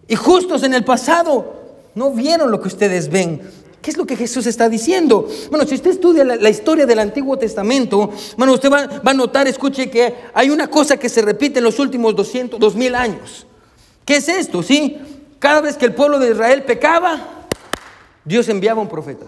[0.07, 1.55] y justos en el pasado
[1.97, 3.43] no vieron lo que ustedes ven.
[3.83, 5.29] ¿Qué es lo que Jesús está diciendo?
[5.51, 9.49] Bueno, si usted estudia la, historia del Antiguo Testamento, bueno, usted va, va, a notar,
[9.49, 13.47] escuche, que hay una cosa que se repite en los últimos 200, 2000 años.
[14.05, 14.63] ¿Qué es esto?
[14.63, 14.99] ¿Sí?
[15.47, 17.21] Cada vez que el pueblo de Israel pecaba,
[18.25, 19.27] Dios enviaba un profeta.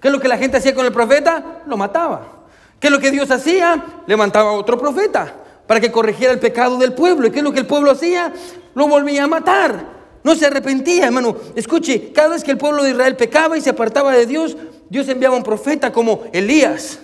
[0.00, 1.62] ¿Qué es lo que la gente hacía con el profeta?
[1.66, 2.44] Lo mataba.
[2.78, 3.84] ¿Qué es lo que Dios hacía?
[4.06, 5.34] Levantaba a otro profeta
[5.66, 7.26] para que corrigiera el pecado del pueblo.
[7.26, 8.32] ¿Y qué es lo que el pueblo hacía?
[8.76, 9.84] Lo volvía a matar.
[10.22, 11.36] No se arrepentía, hermano.
[11.56, 14.56] Escuche, cada vez que el pueblo de Israel pecaba y se apartaba de Dios,
[14.88, 17.00] Dios enviaba un profeta como Elías,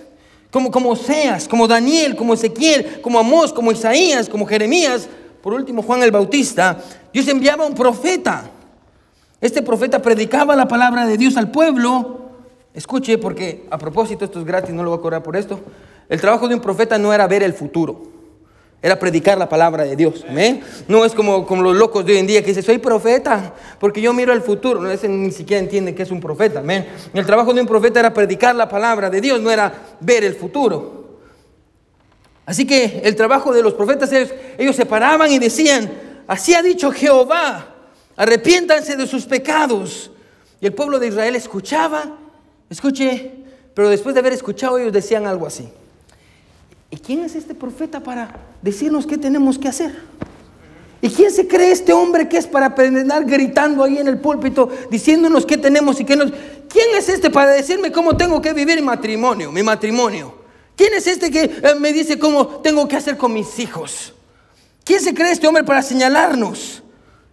[0.51, 5.09] como, como Oseas, como Daniel, como Ezequiel, como Amós, como Isaías, como Jeremías,
[5.41, 6.77] por último Juan el Bautista,
[7.11, 8.49] Dios enviaba un profeta.
[9.39, 12.19] Este profeta predicaba la palabra de Dios al pueblo.
[12.73, 15.59] Escuche, porque a propósito, esto es gratis, no lo voy a cobrar por esto.
[16.07, 18.03] El trabajo de un profeta no era ver el futuro,
[18.81, 20.25] era predicar la palabra de Dios.
[20.87, 24.01] No es como, como los locos de hoy en día que dicen, soy profeta, porque
[24.01, 24.79] yo miro el futuro.
[24.79, 26.59] No, ni siquiera entiende que es un profeta.
[26.59, 26.87] ¿amén?
[27.13, 30.35] El trabajo de un profeta era predicar la palabra de Dios, no era ver el
[30.35, 31.00] futuro.
[32.51, 35.89] Así que el trabajo de los profetas, ellos, se paraban y decían,
[36.27, 37.75] así ha dicho Jehová,
[38.17, 40.11] arrepiéntanse de sus pecados.
[40.59, 42.17] Y el pueblo de Israel escuchaba,
[42.69, 43.31] escuche,
[43.73, 45.69] pero después de haber escuchado ellos decían algo así.
[46.89, 49.95] ¿Y quién es este profeta para decirnos qué tenemos que hacer?
[51.01, 54.67] ¿Y quién se cree este hombre que es para andar gritando ahí en el púlpito
[54.89, 56.25] diciéndonos qué tenemos y qué no?
[56.67, 60.40] ¿Quién es este para decirme cómo tengo que vivir mi matrimonio, mi matrimonio?
[60.75, 64.13] ¿Quién es este que eh, me dice cómo tengo que hacer con mis hijos?
[64.83, 66.81] ¿Quién se cree este hombre para señalarnos?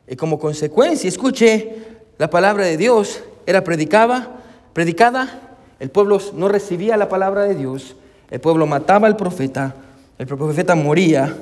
[0.07, 1.77] Y como consecuencia, escuche,
[2.19, 7.97] la palabra de Dios era predicada, predicada, el pueblo no recibía la palabra de Dios,
[8.31, 9.75] el pueblo mataba al profeta,
[10.19, 11.37] el profeta moría.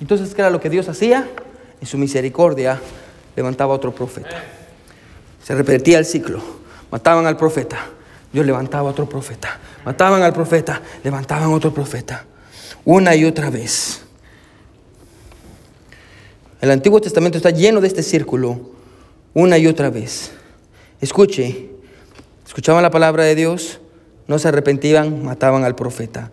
[0.00, 1.28] Entonces, ¿qué era lo que Dios hacía?
[1.80, 2.80] En su misericordia
[3.36, 4.42] levantaba otro profeta.
[5.42, 6.40] Se repetía el ciclo.
[6.90, 7.78] Mataban al profeta,
[8.32, 9.58] Dios levantaba otro profeta.
[9.84, 12.24] Mataban al profeta, levantaban otro profeta.
[12.84, 14.02] Una y otra vez.
[16.60, 18.60] El Antiguo Testamento está lleno de este círculo.
[19.34, 20.32] Una y otra vez.
[21.00, 21.70] Escuche.
[22.46, 23.80] Escuchaban la palabra de Dios,
[24.26, 26.32] no se arrepentían, mataban al profeta.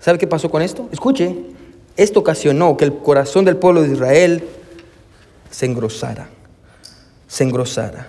[0.00, 0.88] ¿Sabe qué pasó con esto?
[0.90, 1.36] Escuche.
[1.96, 4.44] Esto ocasionó que el corazón del pueblo de Israel
[5.50, 6.28] se engrosara.
[7.28, 8.06] Se engrosara.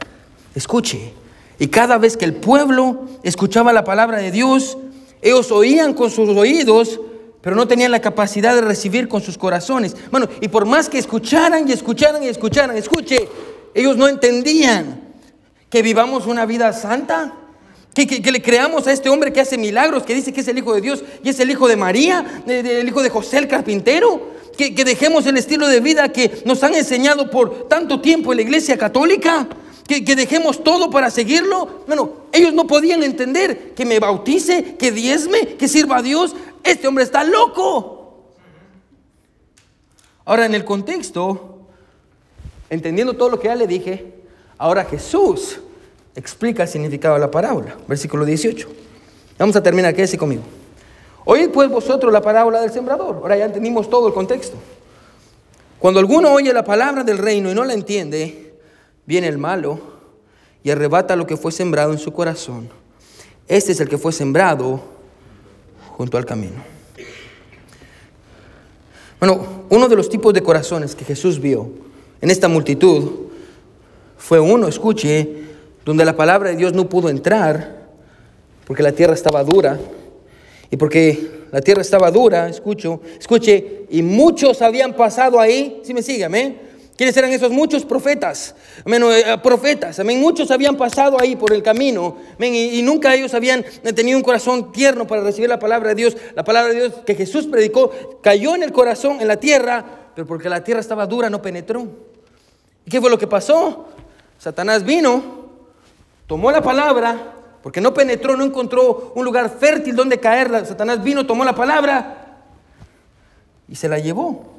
[0.56, 1.14] Escuche.
[1.62, 4.80] Y cada vez que el pueblo escuchaba la palabra de Dios,
[5.22, 7.00] ellos oían con sus oídos,
[7.40, 9.96] pero no tenían la capacidad de recibir con sus corazones.
[10.10, 13.30] Bueno, y por más que escucharan y escucharan y escucharan, escuche,
[13.76, 15.02] ellos no entendían
[15.70, 17.36] que vivamos una vida santa.
[17.94, 20.74] Que, le creamos a este hombre que hace milagros, que dice que es el Hijo
[20.74, 24.32] de Dios y es el Hijo de María, el Hijo de José el carpintero.
[24.58, 28.38] Que, que dejemos el estilo de vida que nos han enseñado por tanto tiempo en
[28.38, 29.48] la iglesia católica
[30.00, 31.84] que, dejemos todo para seguirlo.
[31.86, 36.36] Bueno, ellos no podían entender que me bautice, que diezme, que sirva a Dios.
[36.64, 38.24] Este hombre está loco.
[40.24, 41.68] Ahora, en el contexto,
[42.70, 44.14] entendiendo todo lo que ya le dije,
[44.58, 45.60] ahora Jesús
[46.16, 47.78] explica el significado de la parábola.
[47.88, 48.70] Versículo 18.
[49.38, 50.44] Vamos a terminar, quédese conmigo.
[51.26, 53.18] Oíd pues vosotros la parábola del sembrador.
[53.18, 54.56] Ahora ya entendimos todo el contexto.
[55.80, 58.41] Cuando alguno oye la palabra del reino y no la entiende,
[59.06, 59.80] viene el malo
[60.64, 62.70] y arrebata lo que fue sembrado en su corazón.
[63.48, 64.82] Este es el que fue sembrado
[65.98, 66.64] junto al camino.
[69.20, 71.70] Bueno, uno de los tipos de corazones que Jesús vio
[72.22, 73.28] en esta multitud
[74.18, 75.44] fue uno, escuche,
[75.86, 77.90] donde la palabra de Dios no pudo entrar
[78.66, 79.80] porque la tierra estaba dura
[80.70, 86.02] y porque la tierra estaba dura, escucho, escuche, y muchos habían pasado ahí, si me
[86.02, 86.71] sigue, amén.
[87.02, 88.54] ¿Quiénes eran esos muchos profetas?
[88.86, 90.20] Amén, eh, profetas, amén.
[90.20, 94.72] Muchos habían pasado ahí por el camino, y, y, nunca ellos habían tenido un corazón
[94.72, 96.16] tierno para recibir la palabra de Dios.
[96.36, 99.84] La palabra de Dios que Jesús predicó cayó en el corazón, en la tierra,
[100.14, 101.88] pero porque la tierra estaba dura no penetró.
[102.86, 103.88] ¿Y qué fue lo que pasó?
[104.38, 105.24] Satanás vino,
[106.28, 107.34] tomó la palabra,
[107.64, 110.68] porque no penetró, no encontró un lugar fértil donde caer.
[110.68, 112.44] Satanás vino, tomó la palabra
[113.68, 114.51] y se la llevó.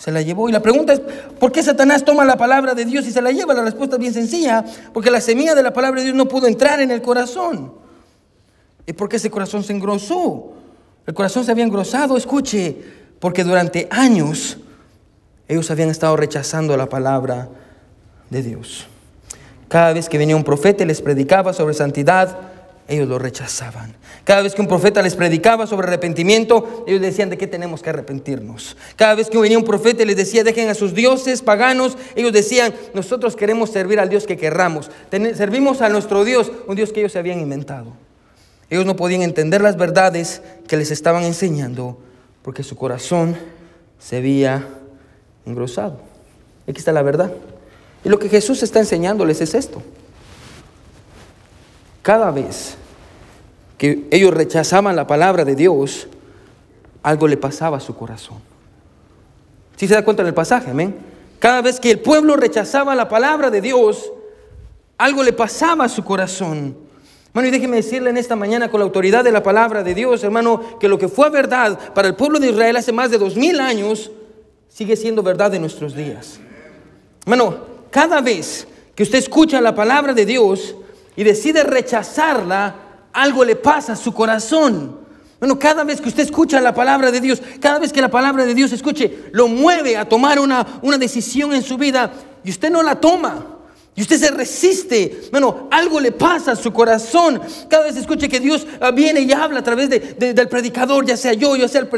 [0.00, 0.48] Se la llevó.
[0.48, 1.00] Y la pregunta es,
[1.38, 3.52] ¿por qué Satanás toma la palabra de Dios y se la lleva?
[3.52, 6.46] La respuesta es bien sencilla, porque la semilla de la palabra de Dios no pudo
[6.46, 7.74] entrar en el corazón.
[8.86, 10.54] ¿Y por qué ese corazón se engrosó?
[11.06, 12.78] El corazón se había engrosado, escuche,
[13.18, 14.56] porque durante años
[15.48, 17.50] ellos habían estado rechazando la palabra
[18.30, 18.86] de Dios.
[19.68, 22.38] Cada vez que venía un profeta y les predicaba sobre santidad,
[22.88, 23.94] ellos lo rechazaban.
[24.24, 27.90] Cada vez que un profeta les predicaba sobre arrepentimiento, ellos decían de qué tenemos que
[27.90, 28.76] arrepentirnos.
[28.96, 32.32] Cada vez que venía un profeta y les decía dejen a sus dioses paganos, ellos
[32.32, 34.90] decían nosotros queremos servir al Dios que querramos.
[35.10, 37.92] servimos a nuestro Dios, un Dios que ellos se habían inventado.
[38.68, 41.98] Ellos no podían entender las verdades que les estaban enseñando
[42.42, 43.36] porque su corazón
[43.98, 44.66] se había
[45.44, 46.00] engrosado.
[46.68, 47.32] Aquí está la verdad.
[48.04, 49.82] Y lo que Jesús está enseñándoles es esto.
[52.02, 52.76] Cada vez
[53.80, 56.06] que ellos rechazaban la palabra de Dios,
[57.02, 58.36] algo le pasaba a su corazón.
[59.74, 60.70] ¿Sí se da cuenta en el pasaje?
[60.70, 60.94] Amén.
[61.38, 64.12] Cada vez que el pueblo rechazaba la palabra de Dios,
[64.98, 66.76] algo le pasaba a su corazón.
[67.28, 70.22] Hermano, y déjeme decirle en esta mañana con la autoridad de la palabra de Dios,
[70.24, 73.34] hermano, que lo que fue verdad para el pueblo de Israel hace más de dos
[73.34, 74.10] mil años,
[74.68, 76.38] sigue siendo verdad en nuestros días.
[77.24, 77.56] Hermano,
[77.90, 80.76] cada vez que usted escucha la palabra de Dios
[81.16, 84.98] y decide rechazarla, algo le pasa a su corazón.
[85.38, 88.44] Bueno, cada vez que usted escucha la palabra de Dios, cada vez que la palabra
[88.44, 92.12] de Dios escuche, lo mueve a tomar una, una decisión en su vida
[92.44, 93.46] y usted no la toma.
[93.96, 95.28] Y usted se resiste.
[95.30, 97.40] Bueno, algo le pasa a su corazón.
[97.68, 101.32] Cada vez escuche que Dios ah, viene y habla a través del predicador, ya sea
[101.32, 101.88] yo, ya sea el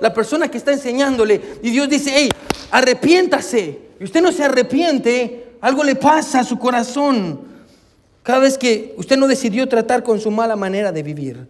[0.00, 1.58] la persona que está enseñándole.
[1.62, 2.30] Y Dios dice, hey,
[2.70, 7.53] arrepiéntase y usted no se arrepiente, algo le pasa a su corazón.
[8.24, 11.46] Cada vez que usted no decidió tratar con su mala manera de vivir.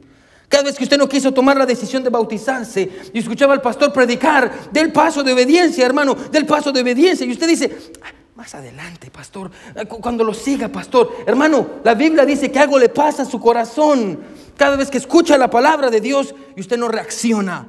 [0.48, 3.92] Cada vez que usted no quiso tomar la decisión de bautizarse y escuchaba al pastor
[3.92, 7.24] predicar del paso de obediencia, hermano, del paso de obediencia.
[7.24, 9.52] Y usted dice, ah, más adelante, pastor,
[10.00, 11.18] cuando lo siga, pastor.
[11.24, 14.18] Hermano, la Biblia dice que algo le pasa a su corazón
[14.56, 17.68] cada vez que escucha la palabra de Dios y usted no reacciona.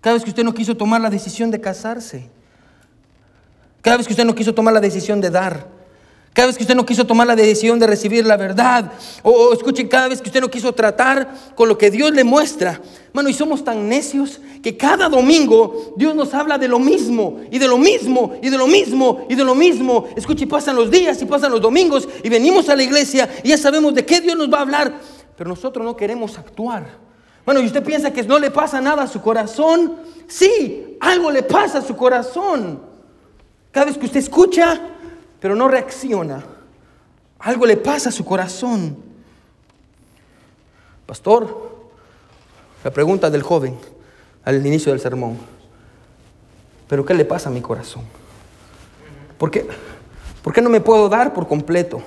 [0.00, 2.30] Cada vez que usted no quiso tomar la decisión de casarse.
[3.80, 5.81] Cada vez que usted no quiso tomar la decisión de dar.
[6.32, 8.92] Cada vez que usted no quiso tomar la decisión de recibir la verdad.
[9.22, 12.80] O, escuchen, cada vez que usted no quiso tratar con lo que Dios le muestra.
[13.12, 17.58] Mano, y somos tan necios que cada domingo Dios nos habla de lo mismo, y
[17.58, 20.08] de lo mismo, y de lo mismo, y de lo mismo.
[20.16, 23.58] Escuche, pasan los días y pasan los domingos y venimos a la iglesia y ya
[23.58, 25.00] sabemos de qué Dios nos va a hablar.
[25.36, 26.86] Pero nosotros no queremos actuar.
[27.44, 29.96] Bueno, y usted piensa que no le pasa nada a su corazón.
[30.28, 32.80] Sí, algo le pasa a su corazón.
[33.70, 34.80] Cada vez que usted escucha,
[35.42, 36.40] pero no reacciona,
[37.40, 38.96] algo le pasa a su corazón.
[41.04, 41.90] Pastor,
[42.84, 43.76] la pregunta del joven
[44.44, 45.36] al inicio del sermón,
[46.88, 48.04] ¿pero qué le pasa a mi corazón?
[49.36, 49.66] ¿Por qué,
[50.44, 52.00] ¿Por qué no me puedo dar por completo?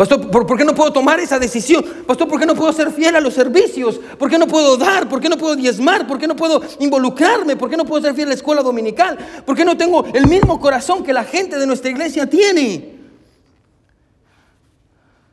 [0.00, 1.84] Pastor, ¿por, qué no puedo tomar esa decisión?
[2.06, 4.00] Pastor, ¿por qué no puedo ser fiel a los servicios?
[4.18, 5.06] ¿Por qué no puedo dar?
[5.06, 6.06] ¿Por qué no puedo diezmar?
[6.06, 7.54] ¿Por qué no puedo involucrarme?
[7.54, 9.18] ¿Por qué no puedo ser fiel a la escuela dominical?
[9.44, 12.98] ¿Por qué no tengo el mismo corazón que la gente de nuestra iglesia tiene?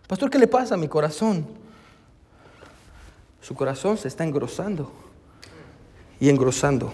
[0.05, 1.47] Pastor, ¿qué le pasa a mi corazón?
[3.39, 4.91] Su corazón se está engrosando
[6.19, 6.91] y engrosando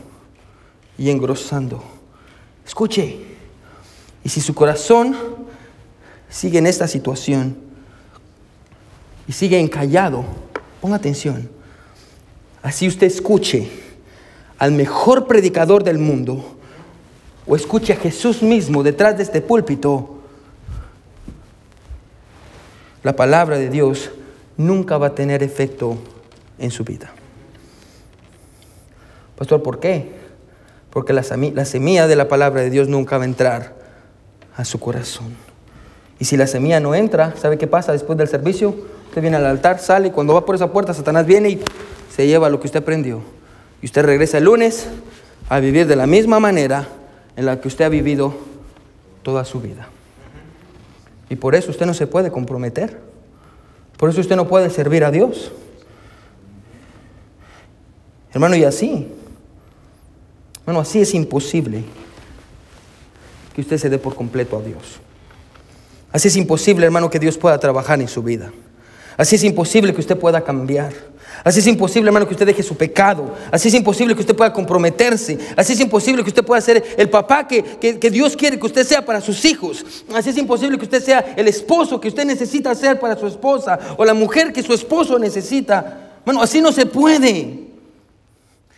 [0.95, 1.83] y engrosando.
[2.67, 3.17] Escuche,
[4.23, 5.42] y si su corazón
[6.33, 7.55] sigue en esta situación
[9.27, 10.25] y sigue encallado,
[10.81, 11.47] ponga atención.
[12.63, 13.69] Así usted escuche
[14.57, 16.57] al mejor predicador del mundo
[17.45, 20.21] o escuche a Jesús mismo detrás de este púlpito,
[23.03, 24.09] la palabra de Dios
[24.57, 25.97] nunca va a tener efecto
[26.57, 27.13] en su vida.
[29.37, 30.13] Pastor, ¿por qué?
[30.89, 33.75] Porque la, semilla de la palabra de Dios nunca va a entrar
[34.55, 35.42] a su corazón.
[36.23, 38.73] Y si la semilla no entra, ¿sabe qué pasa después del servicio?
[39.09, 41.61] Usted viene al altar, sale y cuando va por esa puerta, Satanás viene y
[42.09, 43.19] se lleva lo que usted aprendió.
[43.81, 44.87] Y usted regresa el lunes
[45.49, 46.87] a vivir de la misma manera
[47.35, 48.33] en la que usted ha vivido
[49.21, 49.89] toda su vida.
[51.29, 53.01] Y por eso usted no se puede comprometer.
[53.97, 55.51] Por eso usted no puede servir a Dios.
[58.31, 59.09] Hermano, y así,
[60.61, 61.83] hermano, así es imposible
[63.53, 65.01] que usted se dé por completo a Dios.
[66.13, 68.53] Así es imposible, hermano, que Dios pueda trabajar en su vida.
[69.17, 70.93] Así es imposible que usted pueda cambiar.
[71.43, 73.33] Así es imposible, hermano, que usted deje su pecado.
[73.51, 75.39] Así es imposible que usted pueda comprometerse.
[75.57, 78.85] Así es imposible que usted pueda ser el papá que, que, Dios quiere que usted
[78.85, 79.83] sea para sus hijos.
[80.13, 83.79] Así es imposible que usted sea el esposo que usted necesita ser para su esposa
[83.97, 86.11] o la mujer que su esposo necesita.
[86.23, 87.72] Bueno, así no se puede.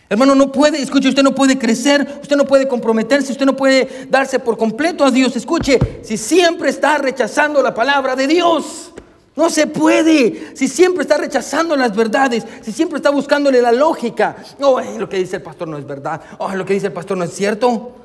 [0.07, 4.07] Hermano, no puede, escuche, usted no puede crecer, usted no puede comprometerse, usted no puede
[4.09, 5.35] darse por completo a Dios.
[5.35, 8.91] Escuche, si siempre está rechazando la palabra de Dios.
[9.35, 10.55] No se puede.
[10.55, 14.37] Si siempre está rechazando las verdades, si siempre está buscándole la lógica.
[14.61, 16.21] Oh, lo que dice el pastor no es verdad.
[16.37, 17.95] Oh, lo que dice el pastor no es cierto.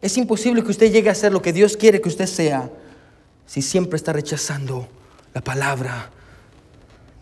[0.00, 2.70] Es imposible que usted llegue a ser lo que Dios quiere que usted sea
[3.46, 4.86] si siempre está rechazando
[5.34, 6.10] la palabra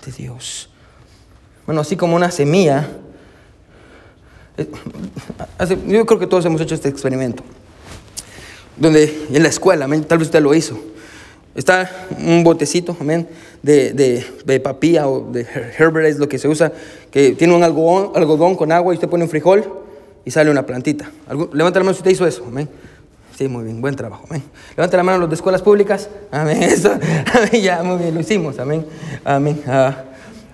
[0.04, 0.68] de Dios.
[1.64, 2.86] Bueno, así como una semilla.
[4.56, 4.68] Eh,
[5.86, 7.42] yo creo que todos hemos hecho este experimento.
[8.76, 10.78] Donde en la escuela, tal vez usted lo hizo
[11.54, 11.88] Está
[12.18, 13.28] un botecito, amén,
[13.62, 15.46] de, de, de, papilla o de
[15.78, 16.72] Herbert es lo que se usa,
[17.12, 19.64] que tiene un algodón, algodón con agua y usted pone un frijol
[20.24, 21.12] y sale una plantita.
[21.52, 22.68] Levanta la mano si usted hizo eso, amén.
[23.38, 24.42] Sí, muy bien, buen trabajo, amén.
[24.76, 26.60] Levanta la mano los de escuelas públicas, amén.
[26.64, 26.90] Eso,
[27.52, 28.84] ya, muy bien, lo hicimos, amén.
[29.24, 29.62] Amén.
[29.68, 30.02] Ah,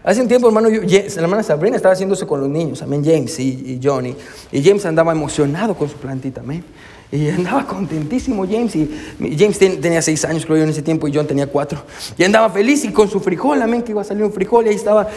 [0.04, 3.48] hace un tiempo, hermano, la hermana Sabrina estaba haciéndose con los niños, amén, James y,
[3.74, 4.14] y Johnny.
[4.52, 6.64] Y James andaba emocionado con su plantita, amén.
[7.12, 8.76] Y andaba contentísimo James.
[8.76, 8.88] Y
[9.38, 11.82] James tenía seis años, creo yo, en ese tiempo, y John tenía cuatro.
[12.16, 14.66] Y andaba feliz y con su frijol, amén, que iba a salir un frijol.
[14.66, 15.08] Y ahí estaba.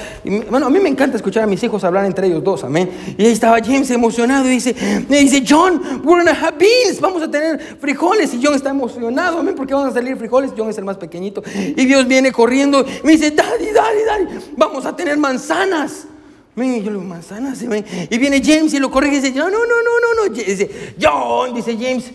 [0.50, 2.89] bueno, a mí me encanta escuchar a mis hijos hablar entre ellos dos, amén.
[3.18, 4.76] Y ahí estaba James emocionado y dice,
[5.10, 8.34] me dice, John, we're gonna have beans, vamos a tener frijoles.
[8.34, 10.52] Y John está emocionado, amén, porque van a salir frijoles.
[10.58, 11.44] John es el más pequeñito.
[11.56, 16.08] Y Dios viene corriendo y me dice, daddy, daddy, daddy, vamos a tener manzanas.
[16.56, 17.62] Y yo le manzanas.
[17.62, 20.34] Y viene James y lo corrige y dice, no, no, no, no, no, no.
[20.34, 22.12] Dice, John, dice James,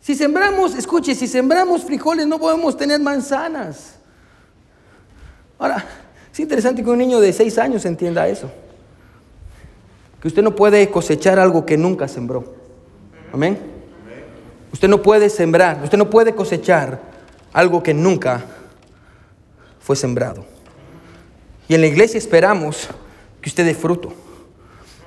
[0.00, 3.96] si sembramos, escuche, si sembramos frijoles no podemos tener manzanas.
[5.58, 5.84] Ahora,
[6.32, 8.50] es interesante que un niño de seis años entienda eso.
[10.20, 12.54] Que usted no puede cosechar algo que nunca sembró.
[13.32, 13.58] Amén.
[14.72, 17.00] Usted no puede sembrar, usted no puede cosechar
[17.52, 18.44] algo que nunca
[19.80, 20.44] fue sembrado.
[21.70, 22.88] Y en la iglesia esperamos
[23.40, 24.12] que usted dé fruto.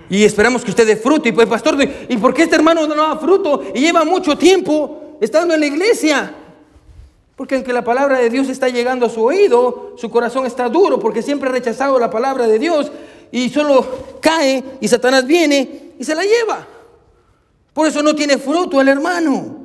[0.09, 1.28] Y esperamos que usted dé fruto.
[1.28, 3.66] Y pues, pastor, ¿y por qué este hermano no da fruto?
[3.76, 6.34] Y lleva mucho tiempo estando en la iglesia.
[7.36, 10.99] Porque aunque la palabra de Dios está llegando a su oído, su corazón está duro
[10.99, 12.89] porque siempre ha rechazado la palabra de Dios
[13.30, 13.86] y solo
[14.22, 16.66] cae y Satanás viene y se la lleva.
[17.74, 19.57] Por eso no tiene fruto el hermano.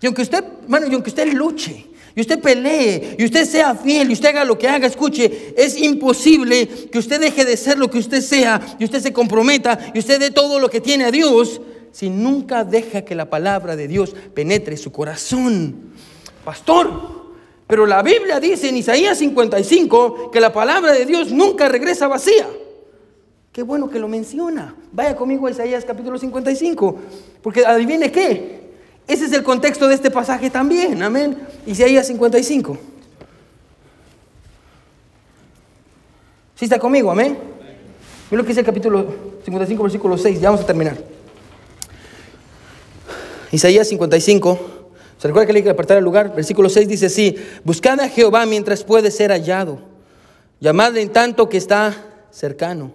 [0.00, 4.10] Y aunque usted, hermano, y aunque usted luche, y usted pelee, y usted sea fiel,
[4.10, 7.90] y usted haga lo que haga, escuche, es imposible que usted deje de ser lo
[7.90, 11.10] que usted sea, y usted se comprometa, y usted dé todo lo que tiene a
[11.10, 11.60] Dios,
[11.92, 15.92] si nunca deja que la palabra de Dios penetre su corazón.
[16.44, 17.20] Pastor,
[17.66, 22.48] pero la Biblia dice en Isaías 55 que la palabra de Dios nunca regresa vacía.
[23.52, 24.74] Qué bueno que lo menciona.
[24.92, 26.96] Vaya conmigo a Isaías capítulo 55,
[27.42, 28.59] porque adivine qué,
[29.12, 31.36] ese es el contexto de este pasaje también, amén.
[31.66, 32.78] Isaías 55.
[36.54, 37.36] ¿Sí está conmigo, amén?
[38.30, 39.06] Mira lo que dice el capítulo
[39.44, 40.96] 55, versículo 6, ya vamos a terminar.
[43.50, 44.60] Isaías 55,
[45.18, 46.32] ¿se recuerda que le hay que apartar el lugar?
[46.32, 47.34] Versículo 6 dice así,
[47.64, 49.80] buscad a Jehová mientras puede ser hallado,
[50.60, 51.96] llamadle en tanto que está
[52.30, 52.92] cercano.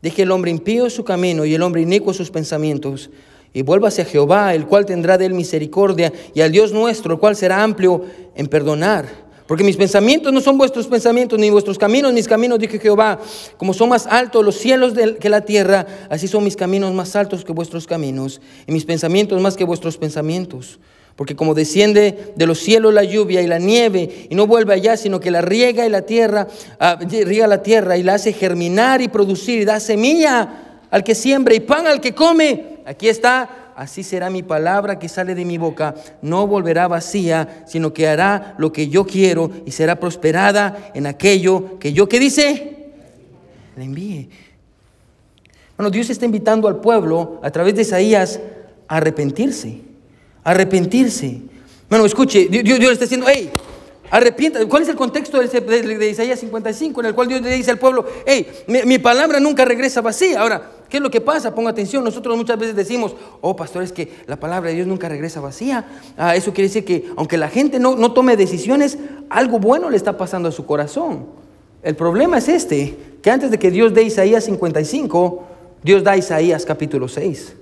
[0.00, 3.10] Deje el hombre impío su camino y el hombre inicuo sus pensamientos
[3.54, 7.20] y vuélvase a Jehová, el cual tendrá de él misericordia, y al Dios nuestro, el
[7.20, 8.02] cual será amplio
[8.34, 9.06] en perdonar.
[9.46, 13.20] Porque mis pensamientos no son vuestros pensamientos, ni vuestros caminos, mis caminos, dije Jehová.
[13.56, 17.44] Como son más altos los cielos que la tierra, así son mis caminos más altos
[17.44, 20.80] que vuestros caminos, y mis pensamientos más que vuestros pensamientos.
[21.14, 24.96] Porque como desciende de los cielos la lluvia y la nieve, y no vuelve allá,
[24.96, 26.48] sino que la riega y la tierra,
[26.80, 31.14] ah, riega la tierra y la hace germinar y producir, y da semilla al que
[31.14, 35.44] siembra y pan al que come, Aquí está así será mi palabra que sale de
[35.44, 35.94] mi boca.
[36.22, 41.78] No volverá vacía, sino que hará lo que yo quiero y será prosperada en aquello
[41.78, 42.92] que yo, ¿qué dice?
[43.76, 44.28] Le envíe.
[45.76, 48.38] Bueno, Dios está invitando al pueblo a través de Isaías
[48.86, 49.80] a arrepentirse,
[50.44, 51.40] a arrepentirse.
[51.88, 53.50] Bueno, escuche, Dios, Dios está diciendo, hey,
[54.14, 54.64] arrepienta.
[54.66, 58.04] ¿Cuál es el contexto de, Isaías 55 en el cual Dios le dice al pueblo,
[58.24, 60.40] hey, mi, mi palabra nunca regresa vacía?
[60.40, 61.52] Ahora, ¿qué es lo que pasa?
[61.52, 65.08] Ponga atención, nosotros muchas veces decimos, oh, pastor, es que la palabra de Dios nunca
[65.08, 65.84] regresa vacía.
[66.16, 68.98] Ah, eso quiere decir que aunque la gente no, no tome decisiones,
[69.30, 71.26] algo bueno le está pasando a su corazón.
[71.82, 75.44] El problema es este, que antes de que Dios dé Isaías 55,
[75.82, 77.56] Dios da Isaías capítulo 6.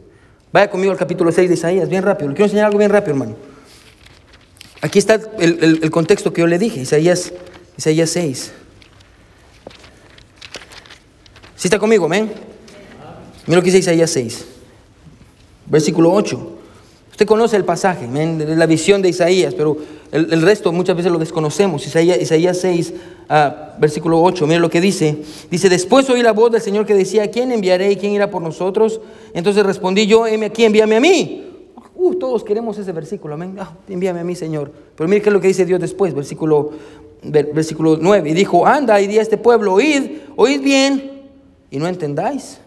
[0.52, 2.28] Vaya conmigo al capítulo 6 de Isaías, bien rápido.
[2.28, 3.51] Le quiero enseñar algo bien rápido, hermano.
[4.82, 7.32] Aquí está el, el- el contexto que yo le dije, Isaías,
[7.78, 8.52] Isaías 6.
[11.56, 12.30] ¿Sí está conmigo, amén?
[13.46, 14.44] Mira lo que dice Isaías 6,
[15.66, 16.58] versículo 8.
[17.12, 19.76] Usted conoce el pasaje, amén, la visión de Isaías, pero
[20.10, 21.86] el, el resto muchas veces lo desconocemos.
[21.86, 22.92] Isaías, Isaías 6,
[23.28, 25.18] ah, versículo 8, mire lo que dice.
[25.50, 28.30] Dice, después oí la voz del Señor que decía, ¿a quién enviaré y quién irá
[28.30, 29.00] por nosotros?
[29.34, 31.51] Entonces respondí yo, heme aquí, envíame a mí.
[32.04, 33.56] Uh, todos queremos ese versículo, amén.
[33.60, 34.72] Ah, envíame a mí, Señor.
[34.96, 36.72] Pero mire qué es lo que dice Dios después, versículo,
[37.22, 38.30] ver- versículo 9.
[38.30, 41.22] Y dijo, anda y di a este pueblo, oíd, oíd bien
[41.70, 42.58] y no entendáis.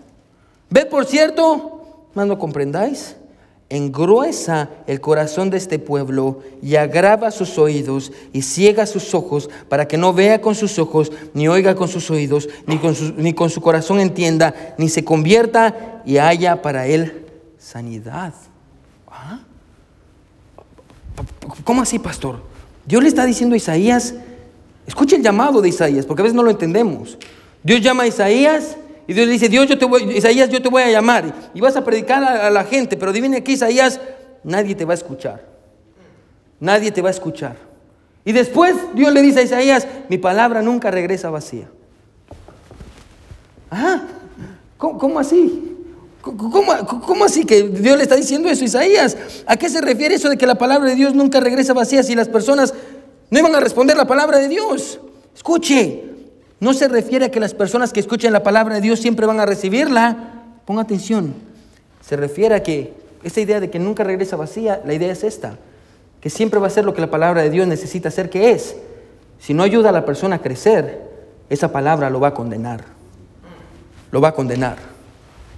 [0.70, 1.82] Ved por cierto,
[2.14, 3.18] mas no comprendáis.
[3.68, 9.86] Engruesa el corazón de este pueblo y agrava sus oídos y ciega sus ojos para
[9.88, 13.50] que no vea con sus ojos, ni oiga con sus oídos, ni con ni con
[13.50, 17.26] su corazón entienda, ni se convierta y haya para él
[17.58, 18.34] sanidad.
[21.63, 22.41] ¿Cómo así, pastor?
[22.86, 24.16] Dios le está diciendo a Isaías,
[24.86, 27.18] escuche el llamado de Isaías, porque a veces no lo entendemos.
[27.63, 30.70] Dios llama a Isaías y Dios le dice, Dios, yo te voy, Isaías, yo te
[30.70, 33.99] voy a llamar y vas a predicar a, la gente, pero adivine aquí, Isaías,
[34.43, 35.43] nadie te va a escuchar.
[36.59, 37.55] Nadie te va a escuchar.
[38.24, 41.68] Y después Dios le dice a Isaías, mi palabra nunca regresa vacía.
[43.70, 44.03] Ah,
[44.78, 45.75] ¿cómo, cómo así?
[46.26, 49.16] ¿Cómo, cómo- así que Dios le está diciendo eso Isaías?
[49.46, 52.16] ¿A qué se refiere eso de que la palabra de Dios nunca regresa vacía si
[52.16, 52.74] las personas
[53.30, 55.00] no iban a responder la palabra de Dios?
[55.36, 56.04] Escuche,
[56.60, 59.40] no se refiere a que las personas que escuchen la palabra de Dios siempre van
[59.40, 60.32] a recibirla.
[60.66, 61.36] Ponga atención.
[62.02, 65.58] Se refiere a que esta idea de que nunca regresa vacía, la idea es esta,
[66.22, 68.76] que siempre va a ser lo que la palabra de Dios necesita ser que es.
[69.40, 71.02] Si no ayuda a la persona a crecer,
[71.52, 72.84] esa palabra lo va a condenar.
[74.12, 74.95] Lo va a condenar.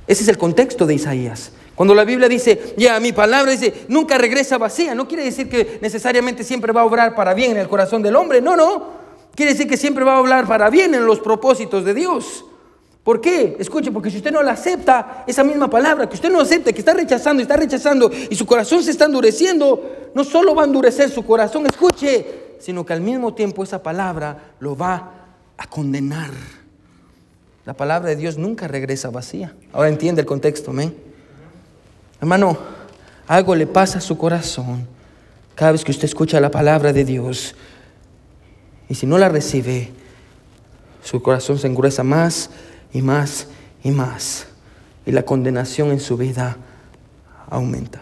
[0.08, 1.52] Ese es el contexto de Isaías.
[1.76, 5.78] Cuando la Biblia dice, ya, mi palabra dice, nunca regresa vacía, no quiere decir que
[5.82, 8.98] necesariamente siempre va a obrar para bien en el corazón del hombre, no, no.
[9.36, 12.46] Quiere decir que siempre va a obrar para bien en los propósitos de Dios.
[13.04, 13.56] ¿Por qué?
[13.60, 16.80] Escuche, porque si usted no la acepta, esa misma palabra, que usted no acepta, que
[16.80, 20.66] está rechazando, y está rechazando, y su corazón se está endureciendo, no solo va a
[20.66, 25.14] endurecer su corazón, escuche, sino que al mismo tiempo esa palabra lo va
[25.58, 26.32] a condenar.
[27.68, 29.54] La palabra de Dios nunca regresa vacía.
[29.74, 30.96] Ahora entiende el contexto, amén.
[32.22, 32.58] Hermano,
[33.28, 34.88] algo le pasa a su corazón
[35.54, 37.56] cada vez que usted escucha la palabra de Dios.
[38.88, 39.92] Y si no la recibe,
[41.04, 42.52] su corazón se engruesa más
[42.94, 43.48] y más
[43.84, 44.48] y más.
[45.06, 46.56] Y la condenación en su vida
[47.50, 48.02] aumenta.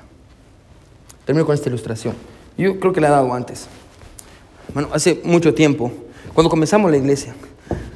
[1.26, 2.14] Termino con esta ilustración.
[2.56, 3.66] Yo creo que la he dado antes.
[4.76, 5.92] Bueno, hace mucho tiempo,
[6.36, 7.34] cuando comenzamos la iglesia,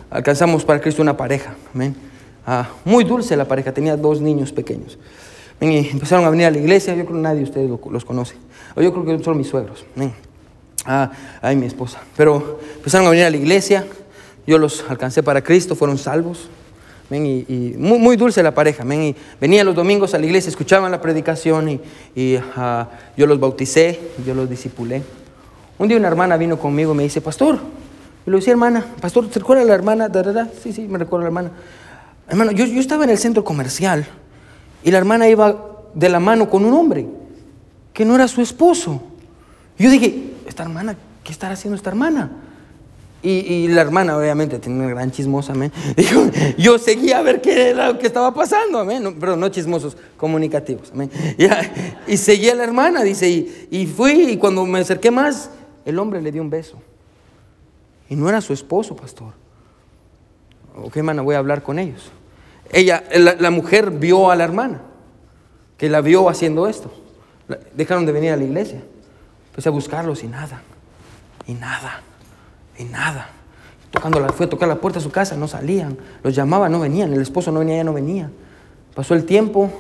[0.10, 1.56] alcanzamos para Cristo una pareja.
[1.74, 1.96] Amén.
[2.46, 4.98] Ah, muy dulce la pareja, tenía dos niños pequeños.
[5.60, 8.36] Empezaron a venir a la iglesia, yo creo que nadie de ustedes lo- los conoce.
[8.78, 9.86] Yo creo que son mis suegros.
[9.96, 10.14] Amén.
[10.86, 12.00] Ah, ay, mi esposa.
[12.16, 13.86] Pero empezaron a venir a la iglesia,
[14.48, 16.50] yo los alcancé para Cristo, fueron salvos.
[17.10, 18.84] Amén, Y, muy, muy dulce la pareja.
[18.84, 21.82] amén, Y venían los domingos a la iglesia, escuchaban la predicación y,
[22.16, 22.88] y, ah,
[23.18, 25.04] yo los bauticé, yo los discipulé.
[25.78, 27.60] Un día una hermana vino conmigo y me dice, pastor,
[28.26, 30.10] y le decía, hermana, pastor, ¿se recuerda la hermana?
[30.62, 31.52] Sí, sí, me recuerdo la hermana.
[32.28, 34.06] Hermano, yo, yo estaba en el centro comercial
[34.84, 37.08] y la hermana iba de la mano con un hombre
[37.94, 39.02] que no era su esposo.
[39.78, 42.32] Y yo dije, esta hermana, ¿qué estará haciendo esta hermana?
[43.22, 45.72] Y, y la hermana, obviamente, tenía una gran chismosa, amén.
[45.98, 49.04] Y yo, yo seguía a ver qué era lo que estaba pasando, amén.
[49.04, 51.10] No, perdón, no chismosos, comunicativos, amén.
[51.38, 51.62] Ya,
[52.08, 55.50] y seguía a la hermana, dice, y, y fui, y cuando me acerqué más,
[55.86, 56.78] el hombre le dio un beso.
[58.10, 59.34] Y no era su esposo, pastor.
[60.76, 62.12] Ok, hermana, voy a hablar con ellos.
[62.72, 64.82] Ella, la, mujer vio a la hermana,
[65.78, 66.92] que la vio haciendo esto.
[67.74, 68.82] Dejaron de venir a la iglesia.
[69.50, 70.62] Empecé a buscarlos y nada,
[71.48, 72.02] y nada,
[72.78, 73.30] y nada.
[73.92, 75.98] Tocando la, fue a tocar la puerta de su casa, no salían.
[76.24, 77.12] Los llamaba, no venían.
[77.12, 78.30] El esposo no venía, ya no venía.
[78.94, 79.72] Pasó el tiempo,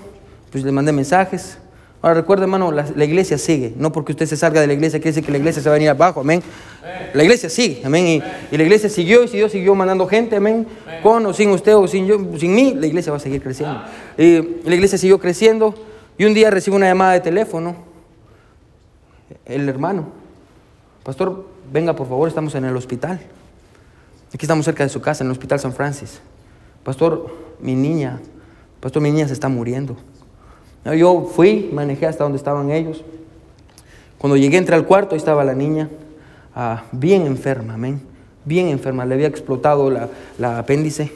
[0.51, 1.59] pues le mandé mensajes.
[2.01, 3.73] Ahora recuerda, hermano, la, la iglesia sigue.
[3.77, 5.75] No porque usted se salga de la iglesia quiere decir que la iglesia se va
[5.75, 6.41] a venir abajo, amén.
[7.13, 8.05] La iglesia sigue, amén.
[8.05, 8.23] Y,
[8.53, 10.65] y la iglesia siguió y si Dios siguió mandando gente, amén.
[11.03, 13.81] Con o sin usted o sin yo, sin mí, la iglesia va a seguir creciendo.
[14.17, 15.75] Y la iglesia siguió creciendo
[16.17, 17.75] y un día recibo una llamada de teléfono.
[19.45, 20.07] El hermano,
[21.03, 23.19] pastor, venga por favor, estamos en el hospital.
[24.33, 26.19] Aquí estamos cerca de su casa, en el Hospital San Francis.
[26.83, 28.21] Pastor, mi niña,
[28.79, 29.97] pastor, mi niña se está muriendo.
[30.85, 33.03] Yo fui, manejé hasta donde estaban ellos.
[34.17, 35.89] Cuando llegué, entré al cuarto, ahí estaba la niña,
[36.55, 38.01] ah, bien enferma, amén.
[38.45, 41.11] Bien enferma, le había explotado la, la apéndice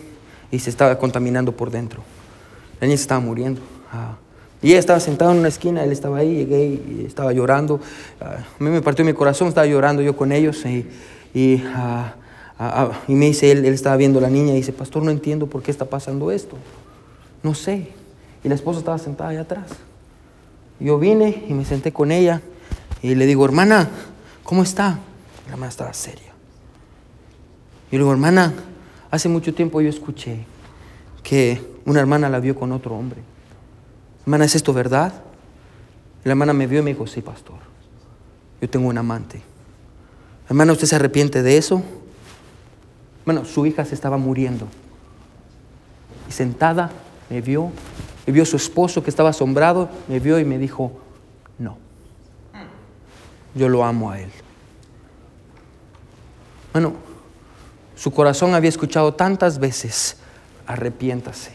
[0.52, 2.02] y se estaba contaminando por dentro.
[2.80, 3.62] La niña se estaba muriendo.
[3.92, 4.16] ah.
[4.62, 7.80] y ella estaba sentada en una esquina, él estaba ahí, llegué y estaba llorando.
[8.22, 10.64] Ah, a mí me partió mi corazón, estaba llorando yo con ellos.
[10.66, 10.86] Y,
[11.34, 12.16] y, ah,
[12.60, 15.04] ah, ah, y me dice, él, él estaba viendo a la niña y dice, pastor,
[15.04, 16.58] no entiendo por qué está pasando esto.
[17.42, 17.88] No sé.
[18.44, 19.68] Y la esposa estaba sentada allá atrás.
[20.80, 22.42] Yo vine y me senté con ella
[23.02, 23.90] y le digo, hermana,
[24.44, 25.00] ¿cómo está?
[25.46, 26.34] La hermana estaba seria.
[27.90, 28.54] Y le digo, hermana,
[29.12, 30.46] hace mucho tiempo yo escuché
[31.22, 33.22] que una hermana la vio con otro hombre.
[34.26, 35.14] Hermana, ¿es esto verdad?
[36.24, 37.58] La hermana me vio y me dijo, sí, pastor,
[38.62, 39.42] yo tengo un amante.
[40.48, 41.84] Hermana, ¿usted se arrepiente de eso?
[43.26, 44.68] Bueno, su hija se estaba muriendo.
[46.28, 46.92] Y sentada
[47.30, 47.72] me vio,
[48.26, 50.92] me vio su esposo que estaba asombrado, me vio y me dijo,
[51.58, 51.78] no,
[53.56, 54.32] yo lo amo a él.
[56.72, 56.94] Bueno,
[57.96, 60.18] su corazón había escuchado tantas veces,
[60.66, 61.52] arrepiéntase,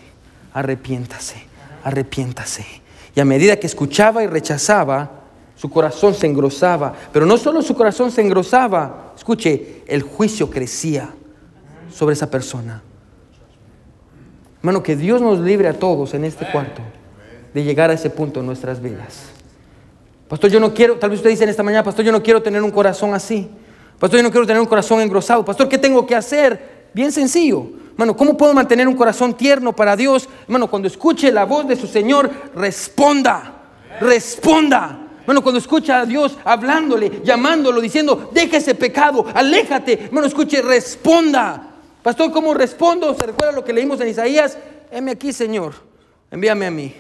[0.52, 1.46] arrepiéntase,
[1.84, 2.66] arrepiéntase.
[3.14, 5.10] Y a medida que escuchaba y rechazaba,
[5.56, 6.94] su corazón se engrosaba.
[7.12, 11.10] Pero no solo su corazón se engrosaba, escuche, el juicio crecía
[11.92, 12.82] sobre esa persona.
[14.60, 16.82] Hermano, que Dios nos libre a todos en este cuarto
[17.54, 19.30] de llegar a ese punto en nuestras vidas.
[20.28, 22.42] Pastor, yo no quiero, tal vez usted dice en esta mañana, pastor, yo no quiero
[22.42, 23.48] tener un corazón así.
[23.98, 25.44] Pastor, yo no quiero tener un corazón engrosado.
[25.44, 26.88] Pastor, ¿qué tengo que hacer?
[26.92, 27.66] Bien sencillo.
[27.92, 30.28] Hermano, ¿cómo puedo mantener un corazón tierno para Dios?
[30.42, 33.54] Hermano, cuando escuche la voz de su Señor, responda.
[34.00, 34.98] Responda.
[35.20, 40.04] Hermano, cuando escucha a Dios hablándole, llamándolo, diciendo, deja ese pecado, aléjate.
[40.04, 41.67] Hermano, escuche, responda.
[42.08, 43.14] Pastor, ¿cómo respondo?
[43.14, 44.56] ¿Se recuerda lo que leímos en Isaías?
[44.90, 45.74] Heme aquí, Señor.
[46.30, 46.94] Envíame a mí.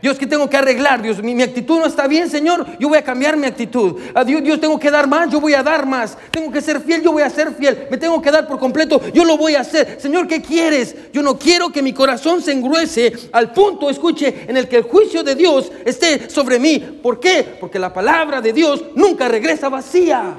[0.00, 1.02] Dios, ¿qué tengo que arreglar?
[1.02, 2.64] Dios, mi, mi actitud no está bien, Señor.
[2.78, 4.00] Yo voy a cambiar mi actitud.
[4.14, 6.16] A Dios, Dios, tengo que dar más, yo voy a dar más.
[6.30, 7.88] Tengo que ser fiel, yo voy a ser fiel.
[7.90, 10.00] Me tengo que dar por completo, yo lo voy a hacer.
[10.00, 10.94] Señor, ¿qué quieres?
[11.12, 14.84] Yo no quiero que mi corazón se engruese al punto, escuche, en el que el
[14.84, 17.00] juicio de Dios esté sobre mí.
[17.02, 17.56] ¿Por qué?
[17.58, 20.36] Porque la palabra de Dios nunca regresa vacía.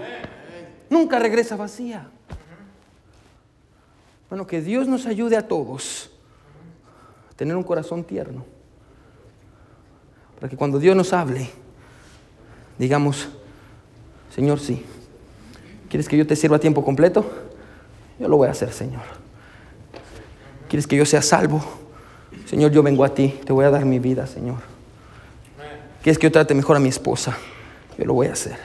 [0.90, 2.08] Nunca regresa vacía.
[4.34, 6.10] Bueno, que Dios nos ayude a todos
[7.32, 8.44] a tener un corazón tierno.
[10.34, 11.52] Para que cuando Dios nos hable,
[12.80, 13.30] digamos,
[14.34, 14.84] Señor, sí.
[15.88, 17.24] ¿Quieres que yo te sirva a tiempo completo?
[18.18, 19.04] Yo lo voy a hacer, Señor.
[20.68, 21.64] ¿Quieres que yo sea salvo?
[22.48, 24.62] Señor, yo vengo a ti, te voy a dar mi vida, Señor.
[26.02, 27.38] ¿Quieres que yo trate mejor a mi esposa?
[28.00, 28.58] Yo lo voy a hacer.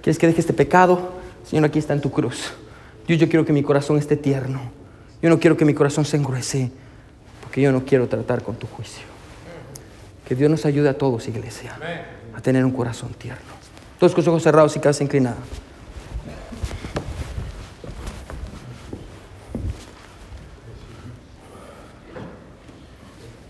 [0.00, 1.14] ¿Quieres que deje este pecado?
[1.42, 2.52] Señor, aquí está en tu cruz.
[3.08, 4.80] Dios, yo quiero que mi corazón esté tierno.
[5.22, 6.72] Yo no quiero que mi corazón se engruese,
[7.42, 9.04] porque yo no quiero tratar con tu juicio.
[10.26, 11.76] Que Dios nos ayude a todos, iglesia,
[12.34, 13.52] a tener un corazón tierno.
[14.00, 15.36] Todos con los ojos cerrados y cabeza inclinada.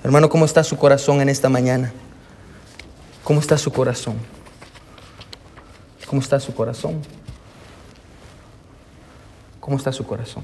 [0.04, 1.90] Hermano, ¿cómo está su corazón en esta mañana?
[3.24, 4.16] ¿Cómo está su corazón?
[6.06, 7.00] ¿Cómo está su corazón?
[9.58, 10.42] ¿Cómo está su corazón?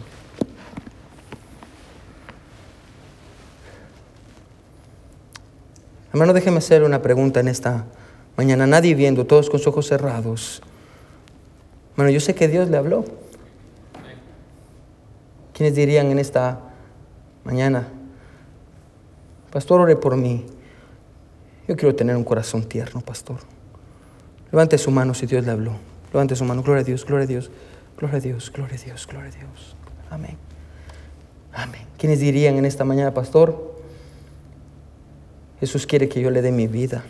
[6.19, 7.85] Hermano, déjeme hacer una pregunta en esta
[8.37, 8.67] mañana.
[8.67, 10.61] Nadie viendo, todos con sus ojos cerrados.
[11.95, 13.05] Bueno, yo sé que Dios le habló.
[15.53, 16.59] ¿Quiénes dirían en esta
[17.45, 17.87] mañana,
[19.53, 20.45] Pastor, ore por mí?
[21.69, 23.39] Yo quiero tener un corazón tierno, pastor.
[24.51, 25.75] Levante su mano si Dios le habló.
[26.13, 26.65] Levante su mano.
[26.65, 27.53] Gloria a Dios, gloria a Dios,
[27.97, 29.77] gloria a Dios, gloria a Dios, gloria a Dios.
[30.11, 30.37] Amén.
[31.53, 31.83] Amén.
[31.97, 33.68] ¿Quiénes dirían en esta mañana, pastor?
[35.61, 37.05] Jesús quiere que yo le dé mi vida.